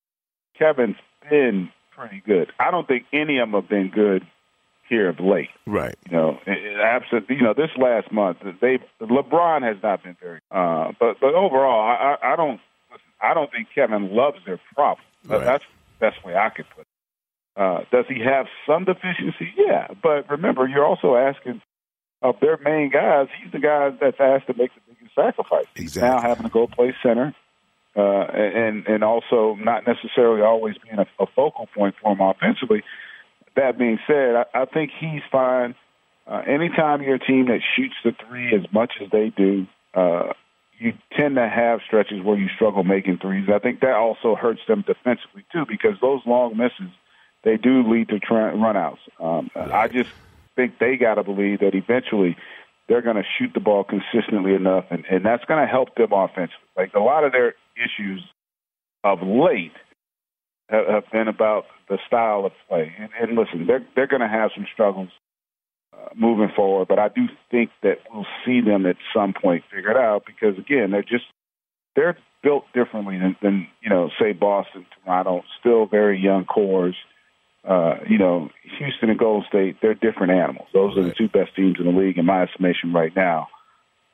[0.59, 0.97] Kevin's
[1.29, 2.51] been pretty good.
[2.59, 4.25] I don't think any of them have been good
[4.89, 5.49] here of late.
[5.65, 5.95] Right.
[6.09, 6.39] You know,
[6.83, 7.29] absent.
[7.29, 10.39] You know, this last month, they LeBron has not been very.
[10.51, 12.59] Uh, but but overall, I, I, I don't.
[12.91, 15.05] Listen, I don't think Kevin Love's their problem.
[15.25, 15.43] Right.
[15.45, 16.87] That's the best way I could put it.
[17.55, 19.53] Uh, does he have some deficiency?
[19.55, 21.61] Yeah, but remember, you're also asking
[22.21, 23.27] of their main guys.
[23.41, 25.65] He's the guy that's asked to make the biggest sacrifice.
[25.75, 27.35] He's now having to go play center,
[27.95, 32.81] uh, and and also not necessarily always being a, a focal point for him offensively.
[33.55, 35.75] That being said, I, I think he's fine.
[36.25, 40.33] Uh, anytime you're a team that shoots the three as much as they do, uh,
[40.79, 43.47] you tend to have stretches where you struggle making threes.
[43.53, 46.91] I think that also hurts them defensively too, because those long misses
[47.43, 48.99] they do lead to tra- runouts.
[49.19, 50.09] Um, I just
[50.55, 52.37] think they got to believe that eventually
[52.87, 56.11] they're going to shoot the ball consistently enough, and, and that's going to help them
[56.11, 56.67] offensively.
[56.75, 58.23] Like a lot of their issues
[59.03, 59.73] of late
[60.69, 62.93] have, have been about the style of play.
[62.97, 65.09] And, and listen, they're they're going to have some struggles
[65.93, 69.91] uh, moving forward, but I do think that we'll see them at some point figure
[69.91, 71.25] it out because again, they're just
[71.95, 76.95] they're built differently than, than you know, say Boston, Toronto, still very young cores.
[77.67, 80.67] Uh, you know, Houston and Golden State, they're different animals.
[80.73, 83.47] Those are the two best teams in the league, in my estimation, right now.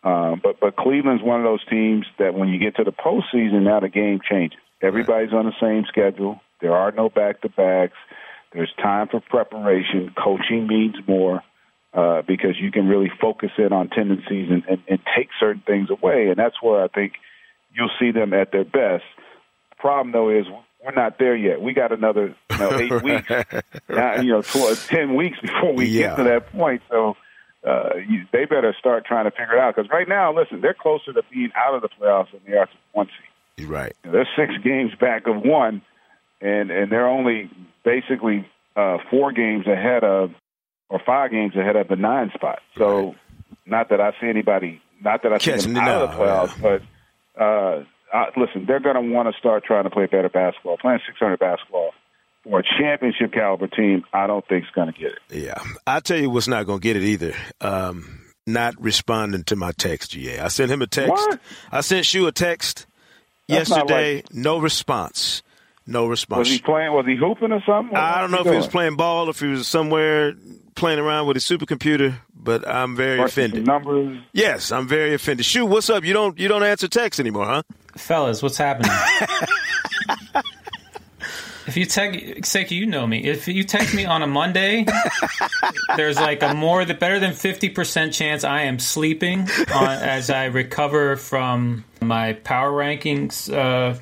[0.04, 3.64] Um, but but Cleveland's one of those teams that when you get to the postseason,
[3.64, 4.60] now the game changes.
[4.82, 6.40] Everybody's on the same schedule.
[6.62, 7.98] There are no back to backs.
[8.54, 10.14] There's time for preparation.
[10.18, 11.42] Coaching means more
[11.94, 15.90] uh, because you can really focus in on tendencies and, and, and take certain things
[15.90, 16.28] away.
[16.30, 17.14] And that's where I think
[17.74, 19.04] you'll see them at their best.
[19.72, 20.46] The problem, though, is
[20.84, 21.62] we're not there yet.
[21.62, 24.42] We got another you know, eight weeks, uh, you know,
[24.88, 26.10] ten weeks before we Yeah.
[26.10, 26.82] get to that point.
[26.90, 27.16] So
[27.68, 29.76] uh, you, they better start trying to figure it out.
[29.76, 32.66] Because right now, listen, they're closer to being out of the playoffs than they are
[32.66, 33.08] to one
[33.58, 33.68] seed.
[33.68, 33.94] Right.
[34.04, 35.82] They're six games back of one,
[36.40, 37.50] and and they're only
[37.84, 40.32] basically uh, four games ahead of,
[40.90, 42.60] or five games ahead of the nine spot.
[42.78, 43.16] So,
[43.66, 46.62] not that I see anybody, not that I see Catching them out of the playoffs,
[47.36, 50.78] but uh, uh, listen, they're going to want to start trying to play better basketball.
[50.78, 51.92] Playing 600 basketball
[52.44, 55.20] for a championship caliber team, I don't think is going to get it.
[55.30, 57.34] Yeah, I tell you what's not going to get it either.
[57.62, 60.40] Um, not responding to my text, GA.
[60.40, 61.12] I sent him a text.
[61.12, 61.40] What?
[61.72, 62.88] I sent Shu a text
[63.48, 64.24] That's yesterday.
[64.32, 65.44] no response.
[65.86, 66.40] No response.
[66.40, 66.94] Was he playing?
[66.94, 67.94] Was he hooping or something?
[67.94, 70.34] What I don't know was if he was playing ball, if he was somewhere
[70.76, 73.66] playing around with his supercomputer, but I'm very offended.
[73.66, 74.20] Numbers.
[74.32, 75.46] Yes, I'm very offended.
[75.46, 76.04] Shu, what's up?
[76.06, 77.64] You don't you don't answer texts anymore, huh?
[78.00, 78.92] Fellas, what's happening?
[81.68, 83.24] if you text, Seki, you know me.
[83.24, 84.86] If you text me on a Monday,
[85.96, 89.42] there's like a more the better than fifty percent chance I am sleeping
[89.74, 94.00] on, as I recover from my power rankings uh,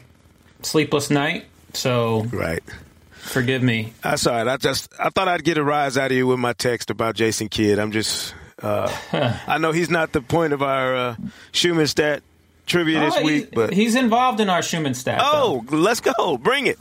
[0.61, 1.45] sleepless night.
[1.73, 2.63] So Right.
[3.11, 3.93] forgive me.
[4.01, 4.47] That's all right.
[4.47, 7.15] I just I thought I'd get a rise out of you with my text about
[7.15, 7.79] Jason Kidd.
[7.79, 8.33] I'm just
[8.63, 8.91] uh,
[9.47, 11.15] I know he's not the point of our uh,
[11.51, 12.23] Schuhmann stat
[12.67, 15.19] trivia this Oh, week, but he's involved in our Schuhmann stat.
[15.19, 15.65] though.
[15.69, 16.37] oh, let's go.
[16.37, 16.77] Bring it.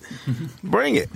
[0.62, 1.08] Bring it.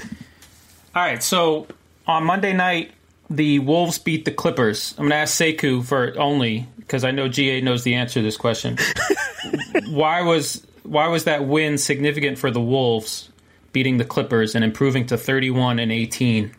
[0.94, 1.66] All right, so
[2.06, 2.92] on Monday night,
[3.28, 4.92] the Wolves beat the Clippers.
[4.96, 8.22] I'm going to ask Sekou for only because I know GA knows the answer to
[8.22, 8.76] this question.
[9.90, 13.28] why was why was that win significant for the Wolves
[13.72, 16.50] beating the Clippers and improving to 31 and 18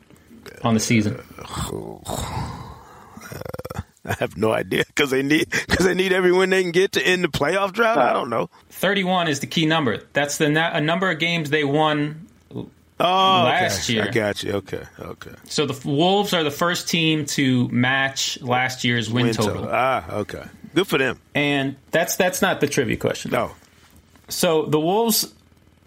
[0.63, 1.21] on the season?
[1.37, 3.39] Uh, uh,
[4.03, 7.05] I have no idea because they need because they need everyone they can get to
[7.05, 7.97] end the playoff drought.
[7.99, 8.49] I don't know.
[8.69, 10.01] 31 is the key number.
[10.13, 12.27] That's the na- a number of games they won.
[12.53, 12.63] Oh,
[13.03, 13.93] Last okay.
[13.95, 14.03] year.
[14.07, 14.53] I got you.
[14.53, 15.31] Okay, okay.
[15.45, 19.53] So the Wolves are the first team to match last year's win, Win total.
[19.55, 19.69] total.
[19.71, 20.43] Ah, okay.
[20.75, 21.19] Good for them.
[21.33, 23.31] And that's that's not the trivia question.
[23.31, 23.51] No,
[24.29, 25.33] So the Wolves,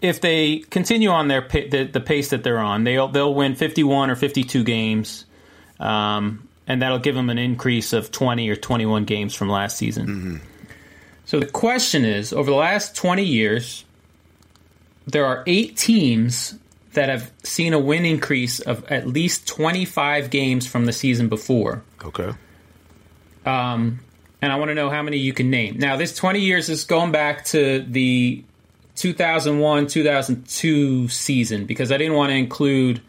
[0.01, 3.55] if they continue on their pa- the, the pace that they're on, they'll they'll win
[3.55, 5.25] 51 or 52 games,
[5.79, 10.41] um, and that'll give them an increase of 20 or 21 games from last season.
[11.25, 13.85] So the question is, over the last 20 years,
[15.07, 16.55] there are eight teams
[16.93, 21.83] that have seen a win increase of at least 25 games from the season before.
[22.03, 22.33] okay.
[23.45, 23.99] Um,
[24.41, 25.77] and I want to know how many you can name.
[25.77, 28.43] Now, this 20 years is going back to the
[28.95, 33.01] 2001 2002 season because I didn't want to include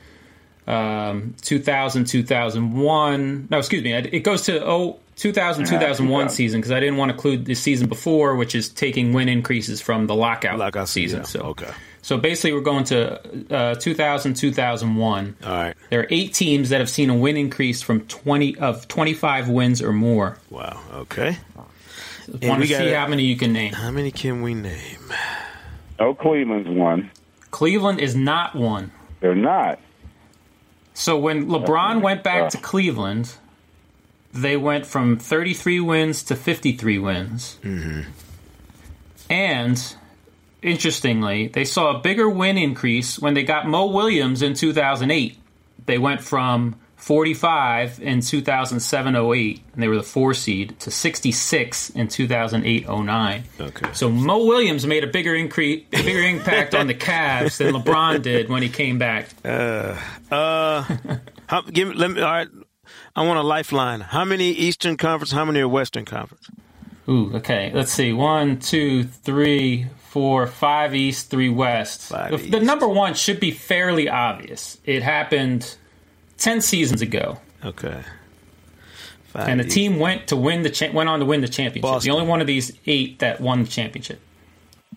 [0.67, 3.49] um, 2000 2001.
[3.51, 3.93] No, excuse me.
[3.93, 7.89] It goes to oh, 2000 2001 season because I didn't want to include the season
[7.89, 11.21] before, which is taking win increases from the lockout, Lockout season.
[11.21, 11.27] yeah.
[11.27, 11.71] So okay.
[12.03, 15.37] So basically, we're going to uh, 2000 2001.
[15.45, 15.75] All right.
[15.91, 19.83] There are eight teams that have seen a win increase from 20 of 25 wins
[19.83, 20.39] or more.
[20.51, 20.81] Wow.
[20.93, 21.37] Okay.
[22.43, 23.73] Want we to see gotta- how many you can name?
[23.73, 25.13] How many can we name?
[25.99, 27.11] Oh, Cleveland's one.
[27.51, 28.91] Cleveland is not one.
[29.21, 29.79] They're not.
[30.97, 33.35] So when LeBron went back to Cleveland,
[34.33, 37.59] they went from 33 wins to 53 wins.
[37.63, 38.11] Mm-hmm.
[39.29, 39.97] And
[40.63, 45.39] interestingly, they saw a bigger win increase when they got Mo Williams in 2008.
[45.85, 52.09] They went from 45 in 2007-08, and they were the four seed, to 66 in
[52.09, 53.43] 2008-09.
[53.61, 53.93] Okay.
[53.93, 58.23] So Mo Williams made a bigger increase, a bigger impact on the Cavs than LeBron
[58.23, 59.29] did when he came back.
[59.45, 59.95] Uh,
[61.47, 62.21] how, give me, let me.
[62.23, 62.49] All right.
[63.15, 64.01] I want a lifeline.
[64.01, 65.33] How many Eastern Conference?
[65.33, 66.49] How many are Western Conference?
[67.09, 67.71] Ooh, okay.
[67.73, 68.13] Let's see.
[68.13, 72.09] One, two, three, four, five East, three West.
[72.09, 74.79] Five the, the number one should be fairly obvious.
[74.85, 75.77] It happened
[76.39, 78.03] ten seasons ago, Okay.
[79.27, 79.75] Five and the East.
[79.75, 81.83] team went to win the cha- went on to win the championship.
[81.83, 82.11] Boston.
[82.11, 84.21] The only one of these eight that won the championship.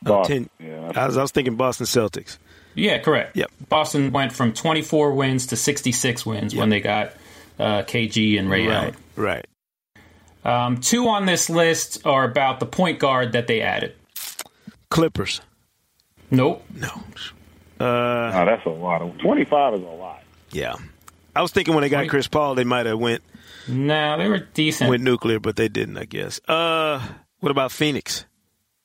[0.01, 0.49] Boston.
[0.59, 0.91] Ten, Yeah.
[0.95, 2.37] I, was, I was thinking Boston Celtics.
[2.75, 3.35] Yeah, correct.
[3.35, 3.51] Yep.
[3.67, 7.13] Boston went from 24 wins to 66 wins when they got
[7.57, 8.95] uh, KG and Ray Allen.
[9.17, 9.45] Right.
[10.45, 10.65] Right.
[10.65, 13.93] Um, two on this list are about the point guard that they added.
[14.89, 15.41] Clippers.
[16.31, 16.63] Nope.
[16.73, 16.89] No.
[17.81, 19.01] Oh, that's a lot.
[19.01, 20.23] Of, Twenty-five is a lot.
[20.51, 20.75] Yeah.
[21.39, 23.23] I was thinking when they got Chris Paul, they might have went
[23.65, 24.89] No, they were decent.
[24.89, 25.95] went nuclear, but they didn't.
[25.97, 26.41] I guess.
[26.49, 27.01] Uh,
[27.39, 28.25] what about Phoenix?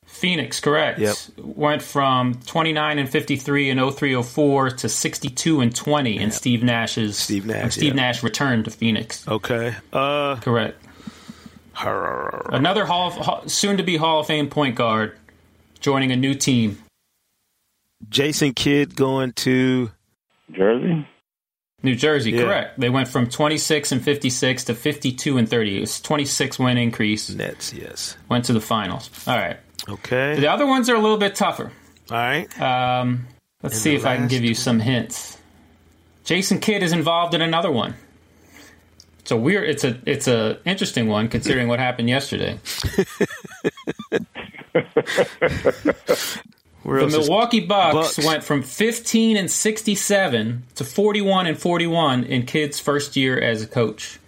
[0.07, 1.01] Phoenix, correct.
[1.01, 1.17] Yep.
[1.39, 7.19] Went from 29 and 53 in 0304 to 62 and 20 in Steve Nash's.
[7.19, 8.03] Steve Nash, when Steve yeah.
[8.03, 9.27] Nash returned to Phoenix.
[9.27, 9.75] Okay.
[9.93, 10.81] Uh, Correct.
[11.77, 15.19] Another Hall of, soon to be Hall of Fame point guard
[15.81, 16.79] joining a new team.
[18.09, 19.91] Jason Kidd going to
[20.53, 21.09] Jersey.
[21.85, 22.43] New Jersey, Yeah.
[22.43, 22.81] correct.
[22.81, 25.77] They went from 26 and 56 to 52 and 30.
[25.77, 27.29] It was 26 win increase.
[27.31, 27.73] Nets.
[27.73, 28.17] Yes.
[28.29, 29.11] Went to the finals.
[29.27, 29.59] All right.
[29.89, 30.35] Okay.
[30.41, 31.71] The other ones are a little bit tougher.
[32.11, 32.49] All right.
[32.61, 33.27] Um,
[33.63, 35.37] let's And see if I can give you some hints.
[36.25, 37.95] Jason Kidd is involved in another one.
[39.21, 39.69] It's a weird.
[39.69, 42.59] It's a it's a interesting one considering what happened yesterday.
[46.85, 48.27] Where The Milwaukee Bucks, Bucks.
[48.27, 53.67] went from 15 and 67 to 41 and 41 in Kidd's first year as a
[53.67, 54.19] coach.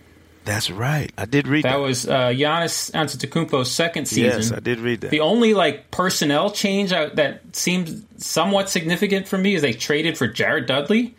[0.47, 1.12] That's right.
[1.19, 1.73] I did read that.
[1.73, 4.40] That was uh, Giannis Antetokounmpo's second season.
[4.40, 5.11] yes, I did read that.
[5.11, 10.16] The only like personnel change I, that seemed somewhat significant for me is they traded
[10.16, 11.14] for Jared Dudley.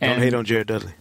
[0.00, 0.92] Don't hate on Jared Dudley.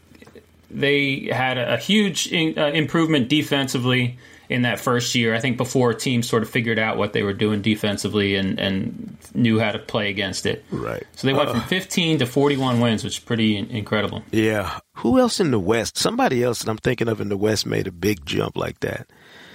[0.71, 4.17] they had a, a huge in, uh, improvement defensively
[4.49, 5.35] in that first year.
[5.35, 9.17] I think before teams sort of figured out what they were doing defensively and, and
[9.33, 10.63] knew how to play against it.
[10.71, 11.03] Right.
[11.15, 14.23] So they went Uh, from 15 to 41 wins, which is pretty in- incredible.
[14.31, 14.79] Yeah.
[14.97, 15.97] Who else in the West?
[15.97, 19.07] Somebody else that I'm thinking of in the West made a big jump like that.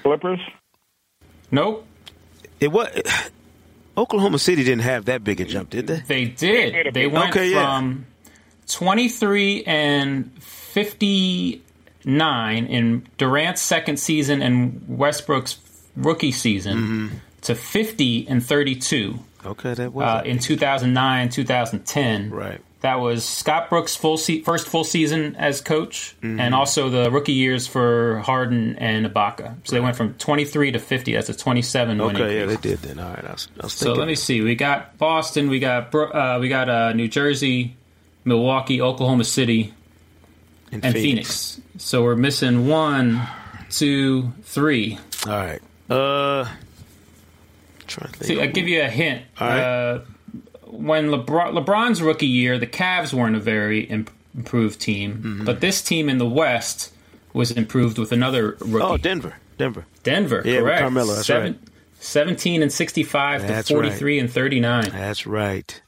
[0.03, 0.41] Clippers.
[1.51, 1.87] Nope,
[2.61, 2.89] It was
[3.97, 6.01] Oklahoma City didn't have that big a jump, did they?
[6.07, 6.95] they did.
[6.95, 7.79] They went Okay, yeah.
[7.79, 8.07] from
[8.69, 10.31] 23 and
[12.05, 15.59] 59 in Durant's second season and Westbrook's
[15.97, 17.17] rookie season Mm-hmm.
[17.43, 19.19] to 50 and 32.
[19.45, 22.31] Okay, that was uh, in 2009, 2010.
[22.31, 22.61] right.
[22.81, 26.41] That was Scott Brooks' full se- first full season as coach, Mm-hmm.
[26.41, 29.55] and also the rookie years for Harden and Ibaka.
[29.65, 31.13] So they went from 23 to 50.
[31.15, 32.99] That's a 27 win Okay, yeah, they did then.
[32.99, 34.41] All right, I was, I was So let me see.
[34.41, 35.49] We got Boston.
[35.49, 37.77] We got uh, we got uh, New Jersey,
[38.25, 39.73] Milwaukee, Oklahoma City,
[40.73, 41.61] in and Phoenix.
[41.79, 43.23] So we're missing one,
[43.71, 44.99] two, three.
[45.27, 45.61] All right.
[45.89, 46.45] Uh,
[47.87, 48.25] trying to think.
[48.25, 49.23] See, I'll give you a hint.
[49.39, 49.61] All right.
[49.61, 50.01] Uh,
[50.67, 55.45] when LeBron, LeBron's rookie year, the Cavs weren't a very imp- improved team, Mm-hmm.
[55.45, 56.93] but this team in the West
[57.35, 58.85] was improved with another rookie.
[58.85, 59.85] oh, Denver, Denver.
[60.03, 60.81] Denver, Yeah, with correct.
[60.81, 61.59] Carmelo, that's right.
[62.01, 64.91] 17 and 65 That's to 43 and 39.
[64.91, 65.83] That's right.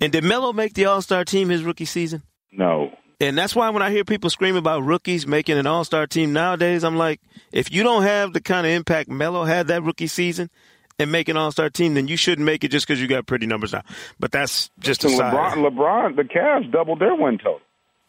[0.00, 2.22] And did Melo make the All Star team his rookie season?
[2.50, 2.95] No.
[3.20, 6.32] And that's why when I hear people scream about rookies making an All Star team
[6.32, 10.06] nowadays, I'm like, if you don't have the kind of impact Melo had that rookie
[10.06, 10.50] season
[10.98, 13.26] and make an All Star team, then you shouldn't make it just because you got
[13.26, 13.82] pretty numbers now.
[14.20, 15.32] But that's just a So side.
[15.32, 17.60] LeBron, LeBron, the Cavs doubled their win total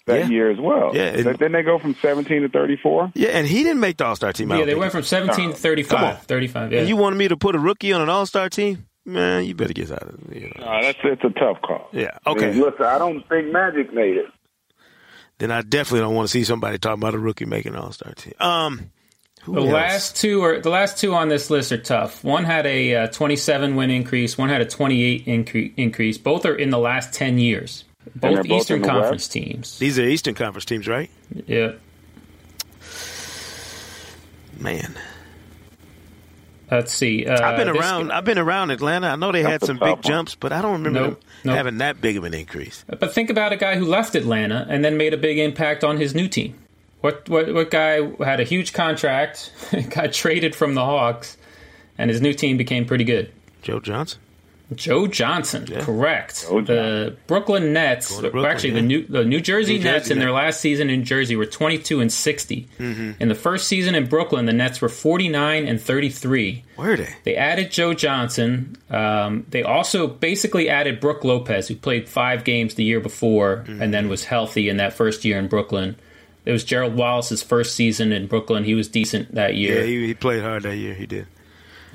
[0.08, 0.28] that Yeah.
[0.28, 0.91] year as well.
[0.93, 3.12] Yeah, and- Th- Didn't they go from 17 to 34?
[3.16, 4.49] Yeah, and he didn't make the All Star team.
[4.49, 4.80] Yeah, they think.
[4.80, 5.89] went from 17 to 35.
[5.99, 6.16] Come on.
[6.18, 6.80] 35, yeah.
[6.80, 8.86] And you wanted me to put a rookie on an All Star team?
[9.05, 10.36] Man, you better get out of it.
[10.41, 10.66] You know.
[10.66, 11.88] Uh, that's it's a tough call.
[11.93, 12.10] Yeah.
[12.26, 12.51] I Okay.
[12.51, 14.26] mean, listen, I don't think Magic made it.
[15.39, 17.91] Then I definitely don't want to see somebody talking about a rookie making an All
[17.91, 18.33] Star team.
[18.39, 18.89] Um,
[19.45, 19.69] The else?
[19.71, 22.23] last two are the last two on this list are tough.
[22.23, 24.38] One had a uh, 27 win increase.
[24.38, 26.17] One had a 28 incre- increase.
[26.17, 27.83] Both are in the last 10 years.
[28.15, 29.31] Both both Eastern in the Conference West?
[29.33, 29.79] teams.
[29.79, 31.09] These are Eastern Conference teams, right?
[31.45, 31.73] Yeah.
[34.59, 34.95] Man,
[36.71, 37.25] Let's see.
[37.25, 38.11] Uh, I've been this- around.
[38.11, 39.07] I've been around Atlanta.
[39.07, 40.01] I know they had That's a some big one.
[40.01, 41.58] jumps, but I don't remember Nope, them nope.
[41.58, 42.86] having that big of an increase.
[42.88, 45.98] But think about a guy who left Atlanta and then made a big impact on
[45.98, 46.56] his new team.
[47.02, 49.52] What what what guy had a huge contract,
[49.89, 51.38] got traded from the Hawks,
[51.98, 53.32] and his new team became pretty good?
[53.62, 54.20] Joe Johnson.
[54.76, 56.45] Joe Johnson, correct.
[56.47, 58.76] Joe the Brooklyn Nets, Brooklyn, actually yeah.
[58.76, 61.45] the New the New Jersey New Jersey Nets in their last season in Jersey were
[61.45, 62.68] 22 and 60.
[62.78, 63.11] Mm-hmm.
[63.22, 66.65] In the first season in Brooklyn, the Nets were 49 and 33.
[66.76, 67.15] Where are they?
[67.24, 68.76] They added Joe Johnson.
[68.89, 73.38] Um, they also basically added Brook Lopez, who played five games the year before
[73.68, 73.82] Mm-hmm.
[73.82, 75.95] and then was healthy in that first year in Brooklyn.
[76.45, 78.63] It was Gerald Wallace's first season in Brooklyn.
[78.63, 79.80] He was decent that year.
[79.80, 80.93] Yeah, he, he played hard that year.
[80.93, 81.28] He did.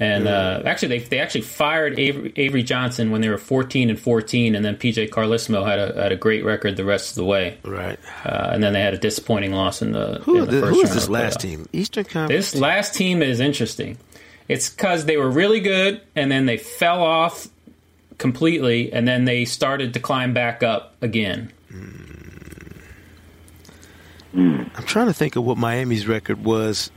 [0.01, 4.01] And uh, actually, they, they actually fired Avery, Avery Johnson when they were 14 and
[4.01, 7.25] 14, and then PJ Carlesimo had a had a great record the rest of the
[7.25, 7.59] way.
[7.63, 7.99] Right.
[8.25, 10.81] Uh, and then they had a disappointing loss in the, Who, in the first who
[10.81, 11.43] is this last playoff.
[11.43, 11.69] team?
[11.73, 12.53] Eastern Conference.
[12.53, 13.99] This last team is interesting.
[14.49, 17.49] It's because they were really good, and then they fell off
[18.19, 21.53] completely, and then they started to climb back up again.
[24.35, 26.91] I'm trying to think of what Miami's record was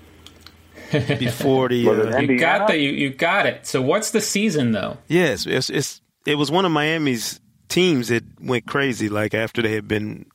[1.20, 1.86] before the.
[1.86, 3.66] Was Uh, You got the you, you got it.
[3.68, 4.98] So what's the season though?
[5.08, 9.10] yes, it's, it's it was one of Miami's teams that went crazy.
[9.10, 10.26] Like after they had been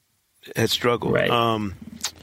[0.57, 1.13] had struggled.
[1.15, 1.31] Right.
[1.31, 1.75] Um,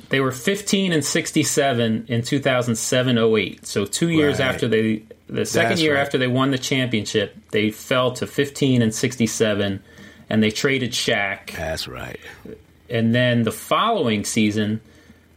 [0.10, 3.66] They were 15 and 67 in 2007-08.
[3.66, 4.48] So 2 years Right.
[4.48, 6.02] after they the second That's year right.
[6.02, 9.84] after they won the championship, they fell to 15 and 67
[10.30, 11.52] and they traded Shaq.
[11.56, 12.20] that's right.
[12.90, 14.80] And then the following season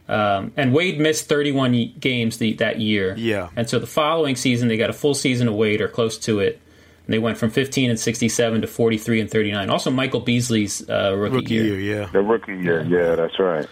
[0.07, 3.15] um, and Wade missed 31 games the, that year.
[3.17, 3.49] Yeah.
[3.55, 6.39] And so the following season they got a full season of Wade or close to
[6.39, 6.59] it.
[7.05, 9.69] And they went from 15 and 67 to 43 and 39.
[9.69, 11.63] Also Michael Beasley's uh, rookie, Rookie year.
[11.63, 12.09] year, yeah.
[12.11, 13.67] The rookie year, yeah, that's right.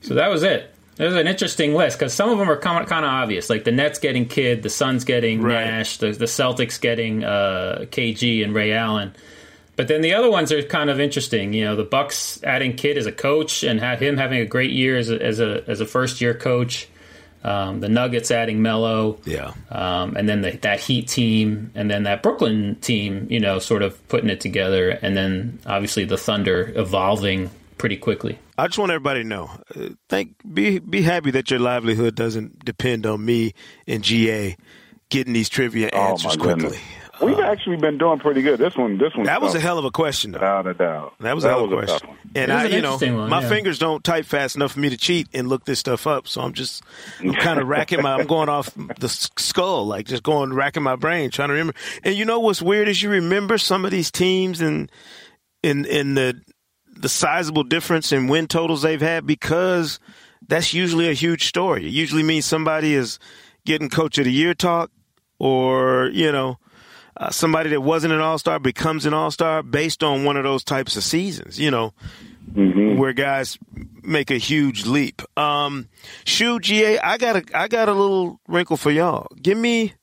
[0.00, 0.74] So that was it.
[0.98, 3.48] It was an interesting list because some of them are kind of, kind of obvious,
[3.48, 5.64] like the Nets getting Kidd, the Suns getting Right.
[5.64, 9.14] Nash, the, the Celtics getting uh, KG and Ray Allen.
[9.78, 11.52] But then the other ones are kind of interesting.
[11.52, 14.72] You know, the Bucks adding Kidd as a coach and had him having a great
[14.72, 16.88] year as a as a, as a first year coach.
[17.44, 19.52] Um, the Nuggets adding Melo, Yeah.
[19.70, 23.28] um, and then the, that Heat team, and then that Brooklyn team.
[23.30, 27.48] You know, sort of putting it together, and then obviously the Thunder evolving
[27.78, 28.36] pretty quickly.
[28.58, 29.48] I just want everybody to know.
[29.76, 33.54] Uh, thank be be happy that your livelihood doesn't depend on me
[33.86, 34.56] and GA
[35.08, 36.76] getting these trivia Oh answers my quickly.
[37.18, 37.36] Goodness.
[37.36, 38.58] We've actually been doing pretty good.
[38.58, 39.26] This one, this one.
[39.26, 40.38] That was a hell of a question, though.
[40.38, 41.14] without a doubt.
[41.20, 42.08] That was a hell of a question.
[42.08, 42.18] one.
[42.34, 43.48] And I, an you know, one, my yeah.
[43.48, 46.28] fingers don't type fast enough for me to cheat and look this stuff up.
[46.28, 46.82] So I'm just,
[47.20, 50.96] I'm kind of racking my, I'm going off the skull, like just going racking my
[50.96, 51.74] brain, trying to remember.
[52.04, 54.90] And you know what's weird is you remember some of these teams and
[55.62, 56.40] in in the
[56.96, 59.98] the sizable difference in win totals they've had because
[60.46, 61.86] that's usually a huge story.
[61.86, 63.18] It usually means somebody is
[63.64, 64.90] getting coach of the year talk,
[65.38, 66.58] or you know
[67.18, 70.44] uh, somebody that wasn't an all star becomes an all star based on one of
[70.44, 71.92] those types of seasons, you know,
[72.96, 73.58] where guys
[74.02, 75.22] make a huge leap.
[75.36, 75.88] Um,
[76.24, 79.26] Shoe GA, I got a I got a little wrinkle for y'all.
[79.40, 79.94] Give me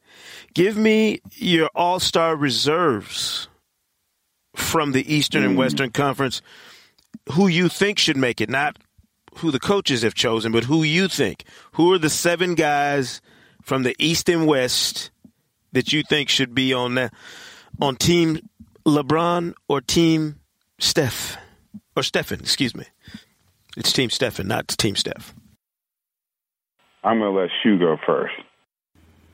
[0.54, 3.48] give me your all star reserves
[4.56, 6.42] from the Eastern and Western Conference.
[7.32, 8.78] Who you think should make it, not
[9.38, 11.44] who the coaches have chosen, but who you think.
[11.74, 13.22] Who are the seven guys
[13.62, 15.12] from the East and West
[15.76, 17.14] that you think should be on that
[17.82, 18.50] on team
[18.86, 20.40] LeBron or team
[20.80, 21.38] Steph
[21.96, 22.40] or Stephen?
[22.40, 22.86] Excuse me.
[23.78, 25.34] It's team Stephen, not team Steph.
[27.04, 28.34] I'm gonna let Shu go first.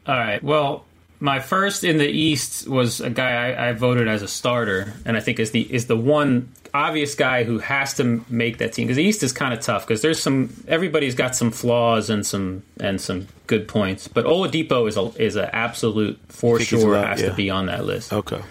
[0.08, 0.44] All right.
[0.44, 0.84] Well,
[1.22, 5.16] my first in the East was a guy I, I voted as a starter, and
[5.16, 8.88] I think is the is the one obvious guy who has to make that team
[8.88, 12.26] because the East is kind of tough because there's some everybody's got some flaws and
[12.26, 17.08] some and some good points, but Oladipo is a is an absolute for sure allowed,
[17.08, 17.30] has yeah.
[17.30, 18.12] to be on that list.
[18.12, 18.42] Okay.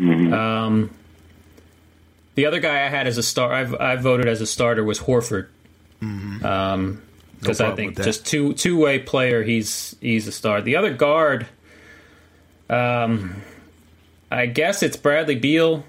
[0.00, 0.90] Um,
[2.34, 5.00] the other guy I had as a star, I've, I voted as a starter was
[5.00, 5.48] Horford.
[6.00, 7.02] Um,
[7.40, 10.60] because I think just two two way player, he's he's a star.
[10.62, 11.46] The other guard,
[12.68, 13.42] um,
[14.30, 15.84] I guess it's Bradley Beal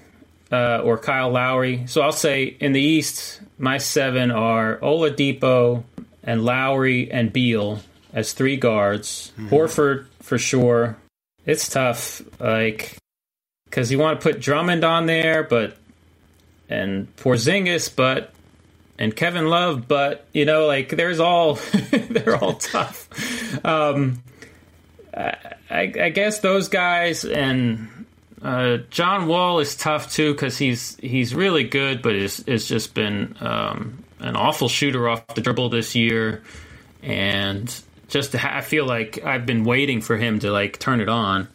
[0.50, 1.86] uh, or Kyle Lowry.
[1.86, 5.84] So I'll say in the East, my seven are Oladipo
[6.22, 7.80] and Lowry and Beal
[8.12, 9.32] as three guards.
[9.38, 10.96] Horford for sure.
[11.46, 12.96] It's tough, like
[13.64, 15.76] because you want to put Drummond on there, but
[16.68, 18.32] and Porzingis, but
[18.98, 21.54] and Kevin Love, but you know, like there's all
[21.90, 23.08] they're all tough.
[23.64, 24.22] Um,
[25.14, 27.88] I, I guess those guys and
[28.42, 32.94] uh, John Wall is tough too because he's he's really good, but it's it's just
[32.94, 36.42] been um, an awful shooter off the dribble this year,
[37.02, 41.08] and just ha- I feel like I've been waiting for him to like turn it
[41.08, 41.48] on.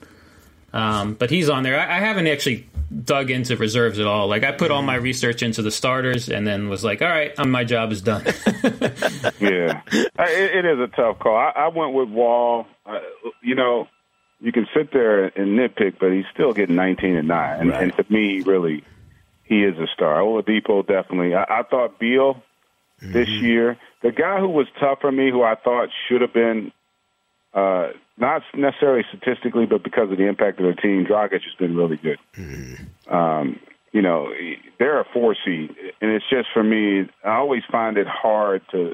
[0.73, 1.79] Um, but he's on there.
[1.79, 2.67] I, I, haven't actually
[3.05, 4.27] dug into reserves at all.
[4.27, 7.33] Like I put all my research into the starters, and then was like, "All right,
[7.47, 8.25] my job is done."
[9.39, 11.37] yeah, it, it is a tough call.
[11.37, 12.67] I, I went with Wall.
[12.85, 12.99] Uh,
[13.41, 13.87] you know,
[14.45, 17.83] you can sit there and nitpick, but he's still getting 19 and nine, and, right.
[17.83, 18.83] and to me, really,
[19.43, 20.19] he is a star.
[20.19, 21.33] Oladipo definitely.
[21.33, 22.35] I, I thought Beal
[23.01, 23.11] mm-hmm.
[23.11, 26.71] this year, the guy who was tough for me, who I thought should have been
[27.55, 31.75] uh, not necessarily statistically, but because of the impact of the team, Dragic has been
[31.75, 32.19] really good.
[32.37, 33.13] Mm-hmm.
[33.13, 33.59] Um,
[33.93, 34.31] you know,
[34.77, 37.09] they're a four seed, and it's just for me.
[37.23, 38.93] I always find it hard to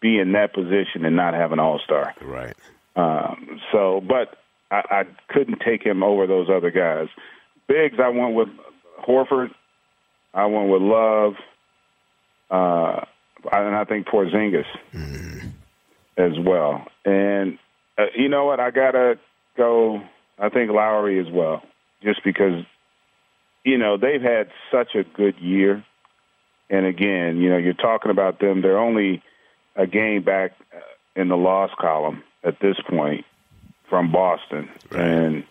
[0.00, 2.14] be in that position and not have an All Star.
[2.20, 2.54] Right.
[2.94, 4.36] Um, so, but
[4.72, 7.08] I, I couldn't take him over those other guys.
[7.68, 8.48] Bigs, I went with
[9.06, 9.50] Horford.
[10.32, 11.34] I went with Love.
[12.50, 13.04] Uh,
[13.52, 14.64] and I think Porzingis
[14.94, 15.48] mm-hmm.
[16.16, 16.86] as well.
[17.04, 17.58] And
[17.98, 18.60] uh, you know what?
[18.60, 19.18] I gotta
[19.56, 20.02] go.
[20.38, 21.62] I think Lowry as well,
[22.02, 22.64] just because
[23.64, 25.84] you know they've had such a good year.
[26.70, 28.62] And again, you know, you're talking about them.
[28.62, 29.22] They're only
[29.76, 33.26] a game back uh, in the loss column at this point
[33.92, 35.04] from Boston, right.
[35.04, 35.44] and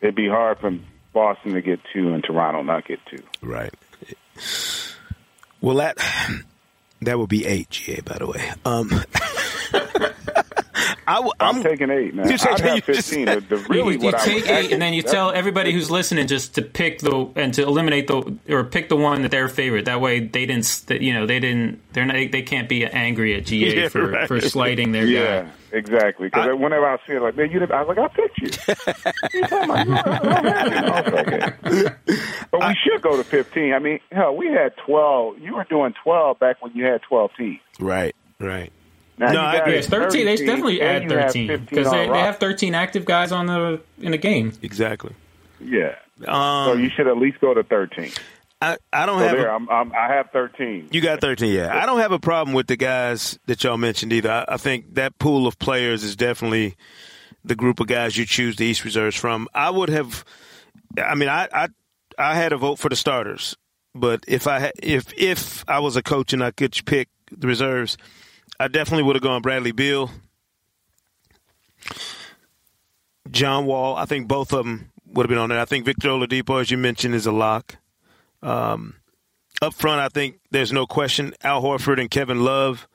[0.00, 0.78] it'd be hard for
[1.12, 3.20] Boston to get two and Toronto not get two.
[3.42, 3.74] Right.
[5.60, 5.98] Well, that
[7.02, 8.00] that would be eight, GA.
[8.02, 8.52] By the way.
[8.64, 8.90] Um,
[11.06, 12.30] I, am I'm taking eight, man.
[12.30, 13.26] You take, I'd have fifteen.
[13.26, 16.26] Just, the, the, really, you, you take eight, and then you tell everybody who's listening
[16.26, 19.86] just to pick the and to eliminate the or pick the one that their favorite.
[19.86, 20.84] That way, they didn't.
[20.88, 21.80] You know, they didn't.
[21.92, 22.14] They're not.
[22.14, 24.28] They can't be angry at GA yeah, for right.
[24.28, 25.42] for slighting their yeah.
[25.42, 25.50] guy.
[25.74, 26.28] Exactly.
[26.28, 28.48] Because whenever I see it, like, man, you, I was like, I picked you.
[32.52, 33.72] but we should go to 15.
[33.72, 35.40] I mean, hell, we had 12.
[35.40, 37.58] You were doing 12 back when you had 12 teams.
[37.80, 38.72] Right, right.
[39.16, 39.80] Now no, I agree.
[39.80, 40.26] 13.
[40.26, 44.18] They definitely add 13 because they, they have 13 active guys on the in the
[44.18, 44.52] game.
[44.62, 45.14] Exactly.
[45.60, 45.96] Yeah.
[46.26, 48.10] Um, so you should at least go to 13.
[48.60, 49.36] I, I don't so have.
[49.36, 50.88] There, a, I'm, I'm, i have 13.
[50.90, 51.76] You got 13, yeah.
[51.76, 54.30] I don't have a problem with the guys that y'all mentioned either.
[54.30, 56.76] I, I think that pool of players is definitely
[57.44, 59.48] the group of guys you choose the East reserves from.
[59.54, 60.24] I would have.
[61.02, 61.68] I mean, I I,
[62.18, 63.56] I had a vote for the starters,
[63.94, 67.98] but if I if if I was a coach and I could pick the reserves,
[68.58, 70.10] I definitely would have gone Bradley Beal,
[73.30, 73.96] John Wall.
[73.96, 75.60] I think both of them would have been on there.
[75.60, 77.76] I think Victor Oladipo, as you mentioned, is a lock.
[78.42, 78.96] Um,
[79.62, 82.86] up front, I think there's no question Al Horford and Kevin Love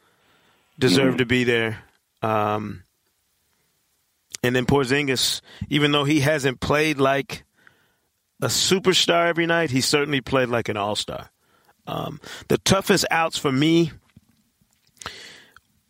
[0.78, 1.18] deserve mm-hmm.
[1.18, 1.84] to be there.
[2.22, 2.84] Um,
[4.44, 7.44] and then Porzingis, even though he hasn't played like
[8.42, 11.30] a superstar every night, he certainly played like an all star.
[11.88, 13.92] Um, the toughest outs for me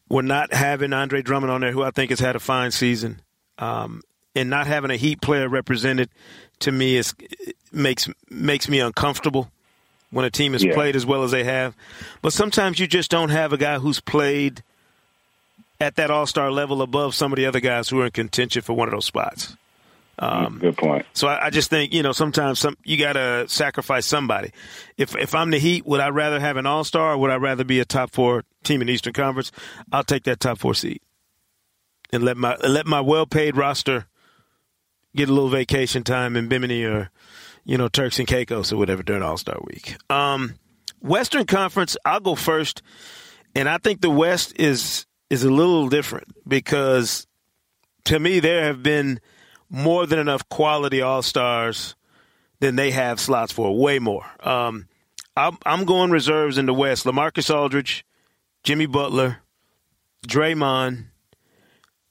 [0.10, 3.22] were not having Andre Drummond on there, who I think has had a fine season,
[3.58, 4.02] um,
[4.36, 6.10] and not having a Heat player represented
[6.60, 7.14] to me is
[7.72, 9.52] makes makes me uncomfortable
[10.12, 10.74] when a team has yeah.
[10.74, 11.76] played as well as they have.
[12.22, 14.64] But sometimes you just don't have a guy who's played
[15.80, 18.62] at that All Star level above some of the other guys who are in contention
[18.62, 19.56] for one of those spots.
[20.22, 21.06] Um, Good point.
[21.14, 24.52] So I, I, just think you know sometimes some you got to sacrifice somebody.
[24.98, 27.38] If if I'm the Heat, would I rather have an All Star or would I
[27.38, 29.54] rather be a top four team in the Eastern Conference?
[29.94, 31.02] I'll take that top four seat
[32.12, 34.08] and let my let my well paid roster
[35.16, 37.10] get a little vacation time in Bimini or
[37.64, 39.96] you know Turks and Caicos or whatever during All Star Week.
[40.10, 40.56] Um,
[41.00, 42.82] Western Conference, I'll go first,
[43.56, 47.26] and I think the West is is a little different because
[48.04, 49.22] to me there have been
[49.70, 51.96] more than enough quality All Stars
[52.60, 53.78] than they have slots for.
[53.78, 54.26] Way more.
[54.42, 54.88] Um,
[55.38, 57.06] I'm, I'm going reserves in the West.
[57.06, 58.06] LaMarcus Aldridge,
[58.64, 59.38] Jimmy Butler,
[60.28, 61.06] Draymond,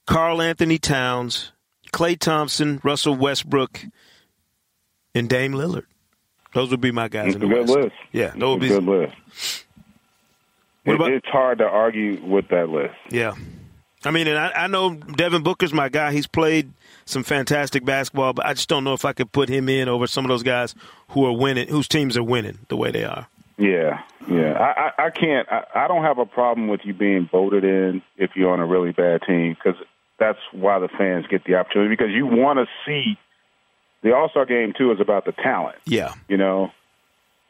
[0.07, 1.51] Karl-Anthony Towns,
[1.93, 3.81] Klay Thompson, Russell Westbrook,
[5.13, 5.85] and Dame Lillard.
[6.53, 7.27] Those would be my guys.
[7.27, 7.79] It's in the a good West.
[7.79, 7.95] list.
[8.11, 9.65] Yeah, those would be good list.
[10.85, 12.95] What about, it's hard to argue with that list.
[13.11, 13.35] Yeah,
[14.05, 16.13] I mean, and I, I know Devin Booker's my guy.
[16.13, 16.71] He's played
[17.05, 20.07] some fantastic basketball, but I just don't know if I could put him in over
[20.07, 20.73] some of those guys
[21.09, 23.27] who are winning, whose teams are winning the way they are.
[23.57, 24.53] Yeah, yeah.
[24.53, 25.47] I, I, I can't.
[25.51, 28.65] I, I don't have a problem with you being voted in if you're on a
[28.65, 29.79] really bad team because
[30.17, 33.17] that's why the fans get the opportunity because you want to see
[34.01, 35.77] the All Star game too is about the talent.
[35.85, 36.71] Yeah, you know,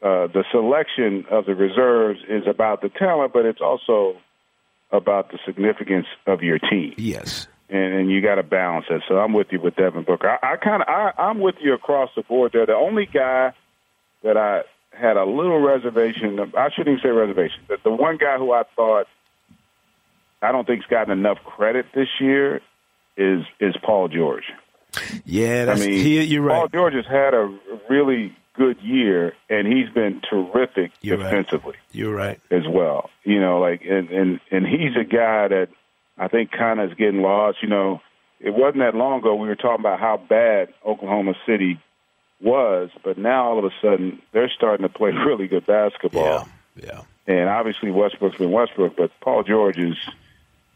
[0.02, 4.16] uh, the selection of the reserves is about the talent, but it's also
[4.92, 6.94] about the significance of your team.
[6.96, 7.46] Yes.
[7.68, 9.02] And, and you got to balance it.
[9.08, 10.38] So I'm with you with Devin Booker.
[10.42, 12.52] I, I kind of I, I'm with you across the board.
[12.52, 13.52] There, the only guy
[14.22, 14.62] that I
[14.92, 16.38] had a little reservation.
[16.56, 17.60] I shouldn't even say reservation.
[17.68, 19.06] The, the one guy who I thought
[20.42, 22.60] I don't think's gotten enough credit this year
[23.16, 24.44] is is Paul George.
[25.24, 26.56] Yeah, I mean, he, you're right.
[26.56, 27.56] Paul George has had a
[27.88, 31.92] really good year, and he's been terrific You're defensively right.
[31.92, 32.40] You're right.
[32.50, 33.08] as well.
[33.24, 35.68] You know, like and and and he's a guy that
[36.18, 37.62] I think kind of is getting lost.
[37.62, 38.02] You know,
[38.38, 41.80] it wasn't that long ago we were talking about how bad Oklahoma City
[42.42, 46.46] was, but now all of a sudden they're starting to play really good basketball.
[46.76, 46.82] Yeah.
[46.82, 47.02] Yeah.
[47.26, 49.96] And obviously Westbrook's been Westbrook, but Paul George is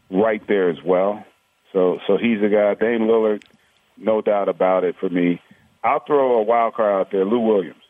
[0.09, 1.23] right there as well.
[1.71, 2.73] So so he's a guy.
[2.73, 3.43] Dame Lillard,
[3.97, 5.39] no doubt about it for me.
[5.85, 7.25] I'll throw a wild card out there.
[7.25, 7.81] Lou Williams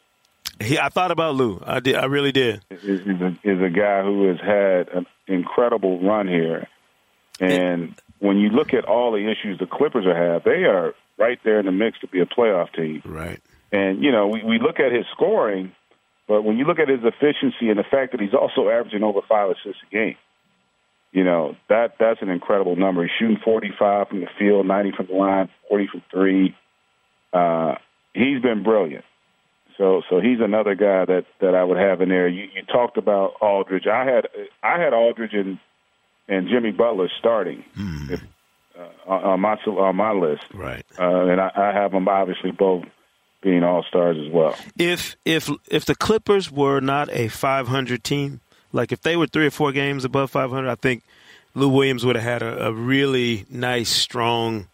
[0.59, 1.61] He, I thought about Lou.
[1.65, 1.95] I did.
[1.95, 2.61] I really did.
[2.69, 6.67] is, is, a, is a guy who has had an incredible run here.
[7.39, 11.39] And when you look at all the issues the Clippers are have, they are right
[11.43, 13.01] there in the mix to be a playoff team.
[13.05, 13.41] Right.
[13.71, 15.71] And you know, we, we look at his scoring,
[16.27, 19.21] but when you look at his efficiency and the fact that he's also averaging over
[19.27, 20.15] five assists a game,
[21.11, 23.03] you know that that's an incredible number.
[23.03, 26.55] He's shooting 45 from the field, 90 from the line, 40 from three.
[27.31, 27.75] Uh,
[28.15, 29.05] he's been brilliant.
[29.77, 32.27] So so he's another guy that that I would have in there.
[32.27, 33.87] You, you talked about Aldridge.
[33.87, 34.27] I had
[34.63, 35.59] I had Aldridge and
[36.27, 37.63] and Jimmy Butler starting
[38.09, 38.23] if,
[38.79, 40.83] uh, on my on my list, Right.
[40.97, 42.85] uh, and I, I have them obviously both
[43.41, 44.55] being all stars as well.
[44.79, 48.39] If if if the Clippers were not a 500 team,
[48.71, 51.03] like if they were three or four games above 500, I think
[51.53, 54.67] Lou Williams would have had a, a really nice, strong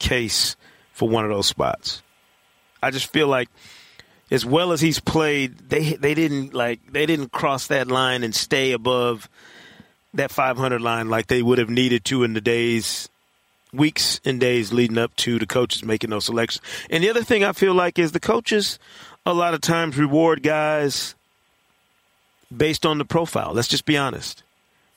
[0.00, 0.56] case
[0.92, 2.02] for one of those spots.
[2.82, 3.48] I just feel like,
[4.30, 8.34] as well as he's played, they they didn't like they didn't cross that line and
[8.34, 9.28] stay above
[10.14, 13.08] that 500 line like they would have needed to in the days
[13.72, 16.64] weeks and days leading up to the coaches making those selections.
[16.90, 18.78] And the other thing I feel like is the coaches
[19.24, 21.14] a lot of times reward guys
[22.54, 23.52] based on the profile.
[23.52, 24.42] Let's just be honest.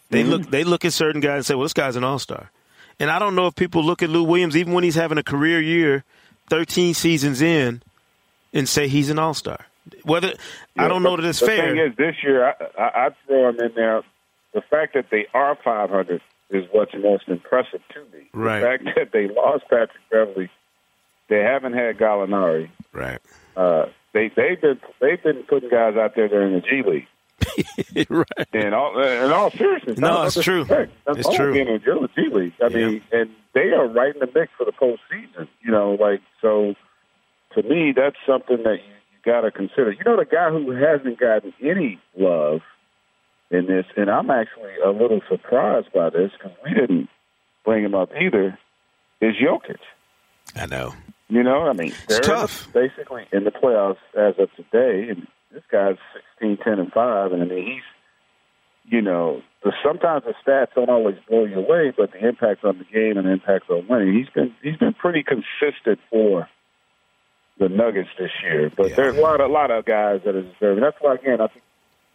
[0.10, 0.30] They mm-hmm.
[0.30, 2.52] look they look at certain guys and say, "Well, this guy's an all-star."
[3.00, 5.24] And I don't know if people look at Lou Williams even when he's having a
[5.24, 6.04] career year,
[6.50, 7.82] 13 seasons in,
[8.54, 9.66] and say he's an all-star.
[10.04, 10.34] Whether
[10.78, 11.74] I don't know that it's the fair.
[11.74, 14.02] thing is, this year I, I, I'd throw him in there.
[14.54, 16.22] The fact that they are 500
[16.52, 18.30] is what's most impressive to me.
[18.34, 18.60] Right.
[18.60, 20.50] The fact that they lost Patrick Beverley,
[21.28, 22.70] they haven't had Gallinari.
[22.92, 23.20] right.
[23.58, 27.08] Uh, they they've been they've been putting guys out there during the G League.
[28.10, 28.48] right.
[28.54, 30.64] In all in all seriousness, No, it's true.
[30.66, 31.54] That's It's all true.
[31.54, 34.66] Being in the G League, I mean, and they are right in the mix for
[34.66, 35.48] the postseason.
[35.62, 36.76] You know, like so.
[37.56, 39.92] To me, that's something that you, you got to consider.
[39.92, 42.62] You know, the guy who hasn't gotten any love
[43.52, 47.10] in this, and I'm actually a little surprised by this because we didn't
[47.64, 48.58] bring him up either.
[49.22, 49.78] Is Jokic?
[50.56, 50.94] I know.
[51.30, 52.68] You know, I mean, they're tough.
[52.74, 55.98] basically in the playoffs as of today, and this guy's
[56.40, 59.42] 16, 10, and 5, and I mean, he's, you know,
[59.84, 63.28] sometimes the stats don't always blow you away, but the impact on the game and
[63.28, 66.50] the impact on winning, he's been he's been pretty consistent for
[67.60, 68.72] the Nuggets this year.
[68.76, 68.96] But Yeah.
[68.96, 70.82] there's a lot, a lot of guys that are deserving.
[70.84, 71.64] That's why, again, I think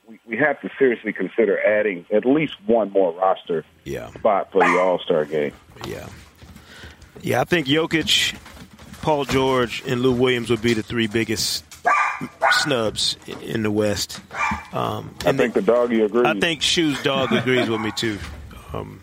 [0.08, 4.08] we, we have to seriously consider adding at least one more roster Yeah.
[4.10, 5.52] spot for the All Star game.
[5.86, 6.06] Yeah.
[7.22, 8.36] Yeah, I think Jokic,
[9.00, 11.64] Paul George, and Lou Williams would be the three biggest
[12.52, 14.20] snubs in the West.
[14.72, 16.26] Um, I think the doggy agrees.
[16.26, 18.18] I think Shoes Dog agrees with me too.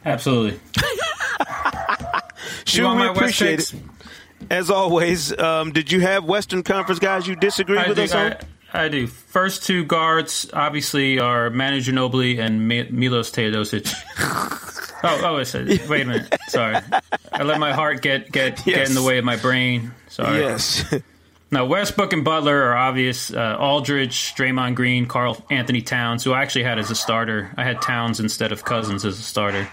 [0.06, 0.60] Absolutely.
[2.66, 3.74] Shoe, we appreciate it.
[4.50, 8.14] As always, um, did you have Western Conference guys you disagree I with do, us
[8.14, 8.34] on?
[8.74, 9.08] I, I do.
[9.08, 13.92] First two guards, obviously, are Manu Ginobili and Milos Teodosic.
[15.04, 16.36] oh, oh, it's a, wait a minute.
[16.50, 16.78] Sorry,
[17.32, 19.92] I let my heart get get get in the way of my brain.
[20.10, 20.40] Sorry.
[20.40, 20.84] Yes.
[21.52, 23.32] Now, Westbrook and Butler are obvious.
[23.32, 27.52] Uh, Aldridge, Draymond Green, Karl-Anthony Towns, who I actually had as a starter.
[27.56, 29.68] I had Towns instead of Cousins as a starter.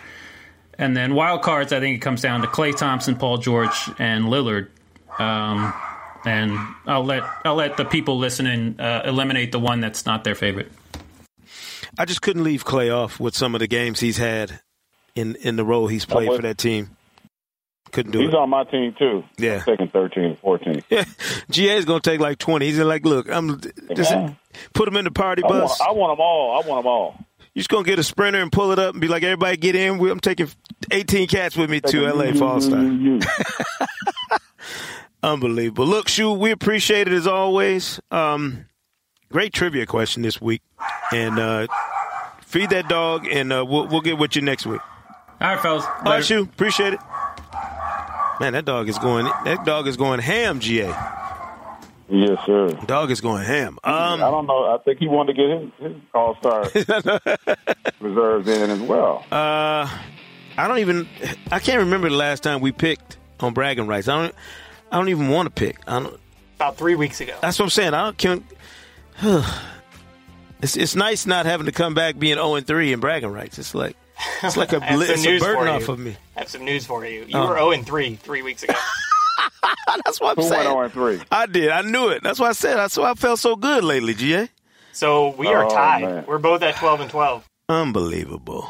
[0.78, 4.26] And then wild cards, I think it comes down to Klay Thompson, Paul George, and
[4.26, 4.68] Lillard.
[5.18, 5.72] Um,
[6.24, 6.56] and
[6.86, 10.70] I'll let I'll let the people listening uh, eliminate the one that's not their favorite.
[11.98, 14.60] I just couldn't leave Klay off with some of the games he's had
[15.14, 16.96] in in the role he's played for that team.
[17.90, 18.34] Couldn't do He's it.
[18.34, 19.22] on my team too.
[19.36, 19.56] Yeah.
[19.56, 20.82] I'm taking 13 and 14.
[20.90, 21.04] Yeah,
[21.50, 22.66] GA is gonna take like twenty.
[22.66, 23.60] He's like, look, I'm
[23.94, 24.32] just Yeah.
[24.72, 25.80] put him in the party I want, bus.
[25.80, 26.52] I want them all.
[26.62, 27.16] I want them all.
[27.54, 29.74] You just gonna get a sprinter and pull it up and be like, everybody get
[29.74, 29.98] in.
[29.98, 30.48] We- I'm taking
[30.90, 32.78] 18 cats with me to LA for All Star.
[35.22, 35.86] Unbelievable.
[35.86, 38.00] Look, Shu, we appreciate it as always.
[38.10, 38.64] Um,
[39.30, 40.62] great trivia question this week,
[41.12, 41.66] and uh,
[42.40, 44.80] feed that dog, and uh, we'll we'll get with you next week.
[45.40, 45.84] All right, fellas.
[45.84, 47.00] All right, you appreciate it.
[48.40, 49.26] Man, that dog is going.
[49.44, 50.58] That dog is going ham.
[50.58, 50.88] Ga.
[52.08, 52.68] Yes, sir.
[52.86, 53.78] Dog is going ham.
[53.84, 54.64] Um, I don't know.
[54.64, 56.62] I think he wanted to get his, his All Star
[58.00, 59.24] reserves in as well.
[59.32, 59.88] Uh,
[60.58, 61.08] I don't even.
[61.50, 64.08] I can't remember the last time we picked on bragging rights.
[64.08, 64.34] I don't.
[64.90, 65.78] I don't even want to pick.
[65.86, 66.20] I don't.
[66.56, 67.34] About three weeks ago.
[67.40, 67.94] That's what I'm saying.
[67.94, 68.18] I don't.
[68.18, 68.44] Can,
[70.62, 73.58] it's it's nice not having to come back being 0 and 3 in bragging rights.
[73.58, 73.96] It's like
[74.42, 75.92] it's like a, I have some it's a news burden for off you.
[75.94, 76.16] of me.
[76.36, 77.20] I have some news for you.
[77.24, 77.48] You Oh.
[77.48, 78.74] were 0 and 3 three weeks ago.
[80.04, 80.68] That's what I'm Who went saying.
[80.68, 81.20] 0 and 3?
[81.30, 81.68] I did.
[81.70, 82.22] I knew it.
[82.22, 82.76] That's why I said.
[82.76, 84.48] That's why I felt so good lately, GA.
[84.92, 86.02] So we are Oh, tied.
[86.02, 86.24] man.
[86.26, 87.44] We're both at 12 and 12.
[87.68, 88.68] Unbelievable.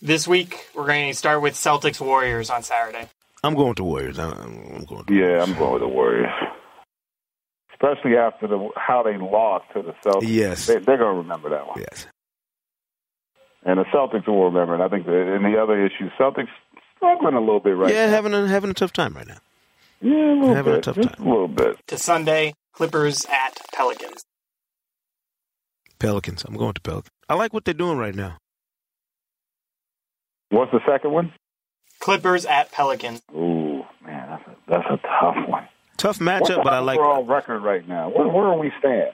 [0.00, 3.08] This week, we're going to start with Celtics Warriors on Saturday.
[3.44, 4.18] I'm going to Warriors.
[4.18, 5.04] I'm, I'm going.
[5.04, 6.30] To, Yeah, I'm going with the Warriors.
[7.72, 10.22] Especially after the how they lost to the Celtics.
[10.28, 10.66] Yes.
[10.66, 11.78] They, they're going to remember that one.
[11.80, 12.06] yes.
[13.68, 14.80] And the Celtics will remember it.
[14.80, 16.48] I think the, and the other issue, Celtics
[16.96, 18.12] struggling a little bit right yeah, now.
[18.12, 19.36] having a, having a tough time right now.
[20.00, 20.84] yeah, a little having a bit.
[20.84, 21.26] tough Just time.
[21.26, 21.76] a little bit.
[21.88, 24.24] To Sunday, Clippers at Pelicans.
[25.98, 26.44] Pelicans.
[26.44, 27.10] I'm going to Pelicans.
[27.28, 28.38] I like what they're doing right now.
[30.48, 31.34] What's the second one?
[32.00, 33.20] Clippers at Pelicans.
[33.34, 35.68] Ooh, man, that's a, that's a tough one.
[35.98, 38.08] Tough What's matchup, but I the like overall record right now?
[38.08, 39.10] Where, where are we stand?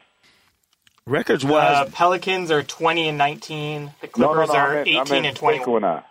[1.07, 1.91] Records Uh, wise.
[1.93, 3.93] Pelicans are 20 and 19.
[4.01, 5.41] The No, no, Clippers no, are meant- I 18 meant and Nico
[5.81, 6.03] 21.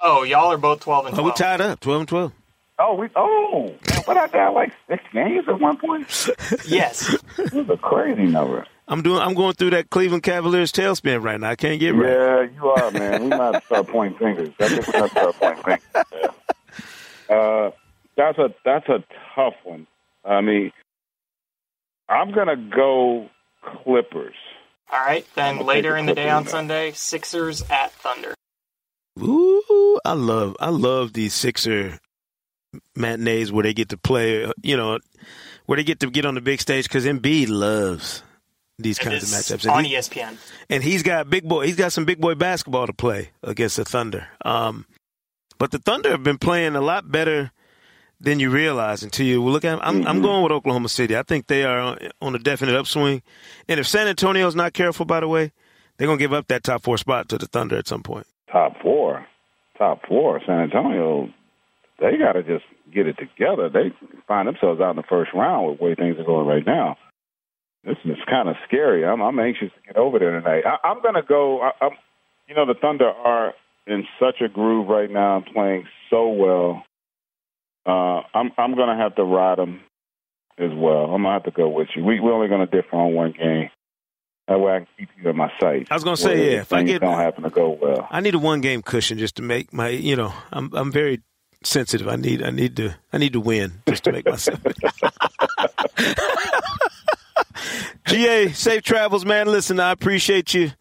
[0.00, 1.26] Oh, y'all are both 12 and oh, 12.
[1.26, 2.32] we tied up, 12 and 12.
[2.76, 6.08] Oh, we oh, man, what I got like six games at one point.
[6.66, 7.16] Yes.
[7.36, 8.66] This is a crazy number.
[8.88, 9.20] I'm doing.
[9.20, 11.50] I'm going through that Cleveland Cavaliers tailspin right now.
[11.50, 12.10] I can't get right.
[12.10, 13.22] Yeah, you are, man.
[13.22, 14.50] We might start pointing fingers.
[14.60, 16.32] I think we might have to start pointing fingers.
[17.30, 17.36] Yeah.
[17.36, 17.70] Uh,
[18.16, 19.02] that's a that's a
[19.34, 19.86] tough one.
[20.24, 20.72] I mean,
[22.08, 23.30] I'm gonna go
[23.64, 24.34] Clippers.
[24.92, 25.26] All right.
[25.34, 26.48] Then later take in the the day on in.
[26.48, 28.34] Sunday, Sixers at Thunder.
[29.20, 30.56] Ooh, I love.
[30.60, 31.98] I love these Sixer
[32.96, 34.50] matinees where they get to play.
[34.62, 34.98] You know,
[35.66, 38.22] where they get to get on the big stage because Embiid loves
[38.78, 39.70] these It kinds of is matchups.
[39.70, 40.36] on And, he, ESPN.
[40.68, 41.66] and he's got big boy.
[41.66, 44.26] He's got some big boy basketball to play against the Thunder.
[44.44, 44.86] Um,
[45.58, 47.52] but the Thunder have been playing a lot better
[48.20, 49.78] than you realize until you look at.
[49.84, 50.22] I'm, I'm mm-hmm.
[50.22, 51.16] going with Oklahoma City.
[51.16, 53.22] I think they are on- on a definite upswing.
[53.68, 55.52] And if San Antonio's not careful, by the way,
[55.96, 58.26] they're gonna give up that top four spot to the Thunder at some point.
[58.50, 59.26] Top four,
[59.78, 60.40] top four.
[60.46, 61.28] San Antonio,
[61.98, 63.68] they got to just get it together.
[63.68, 63.92] They
[64.26, 66.96] find themselves out in the first round with the way things are going right now.
[67.84, 69.04] This is kind of scary.
[69.04, 70.64] I'm, I'm anxious to get over there tonight.
[70.66, 71.60] I, I'm going to go.
[71.60, 71.92] I, I'm,
[72.48, 73.52] you know, the Thunder are
[73.86, 76.82] in such a groove right now, playing so well.
[77.86, 79.80] Uh, I'm I'm going to have to ride them
[80.58, 81.04] as well.
[81.04, 82.04] I'm going to have to go with you.
[82.04, 83.70] We, we're only going to differ on one game.
[84.48, 85.88] That way I can keep you in my sight.
[85.90, 88.06] I was gonna say, yeah, if I get- don't happen to go well.
[88.10, 91.22] I need a one game cushion just to make my you know I'm I'm very
[91.62, 92.08] sensitive.
[92.08, 94.60] I need I need to I need to win just to make myself.
[98.06, 99.46] GA, safe travels, man.
[99.46, 100.72] Listen, I appreciate you.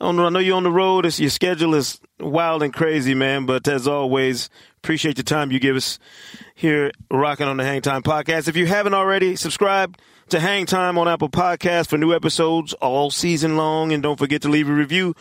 [0.00, 1.04] I don't know, I know you're on the road.
[1.04, 3.44] It's, your schedule is wild and crazy, man.
[3.44, 4.48] But as always,
[4.82, 5.98] appreciate the time you give us
[6.54, 8.48] here, rocking on the Hang Time podcast.
[8.48, 9.96] If you haven't already, subscribe
[10.30, 14.42] to Hang Time on Apple Podcasts for new episodes all season long, and don't forget
[14.42, 15.14] to leave a review.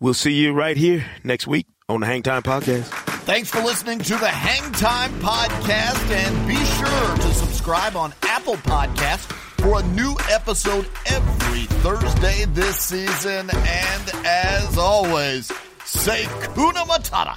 [0.00, 2.84] We'll see you right here next week on the Hang Time podcast.
[3.22, 8.56] Thanks for listening to the Hang Time Podcast, and be sure to subscribe on Apple
[8.56, 13.50] Podcasts for a new episode every Thursday this season.
[13.50, 15.52] And as always,
[15.84, 17.36] say Kuna Matata.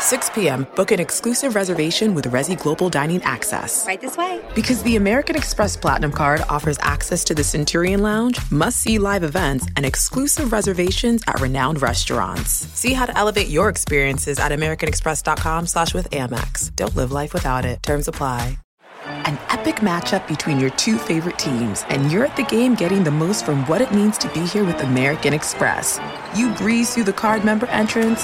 [0.00, 3.86] 6 p.m., book an exclusive reservation with Resy Global Dining Access.
[3.86, 4.40] Right this way.
[4.54, 9.22] Because the American Express Platinum Card offers access to the Centurion Lounge, must see live
[9.22, 12.50] events, and exclusive reservations at renowned restaurants.
[12.50, 16.74] See how to elevate your experiences at AmericanExpress.com slash with Amex.
[16.74, 17.82] Don't live life without it.
[17.82, 18.63] Terms apply.
[19.06, 23.10] An epic matchup between your two favorite teams, and you're at the game getting the
[23.10, 26.00] most from what it means to be here with American Express.
[26.34, 28.22] You breeze through the card member entrance,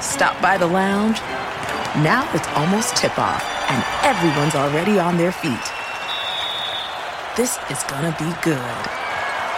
[0.00, 1.20] stop by the lounge.
[2.02, 5.52] Now it's almost tip off, and everyone's already on their feet.
[7.36, 8.90] This is gonna be good.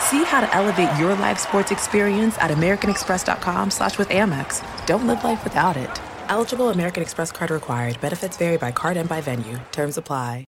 [0.00, 4.62] See how to elevate your live sports experience at americanexpress.com slash with Amex.
[4.86, 6.00] Don't live life without it.
[6.28, 7.98] Eligible American Express card required.
[8.02, 9.58] Benefits vary by card and by venue.
[9.72, 10.46] Terms apply.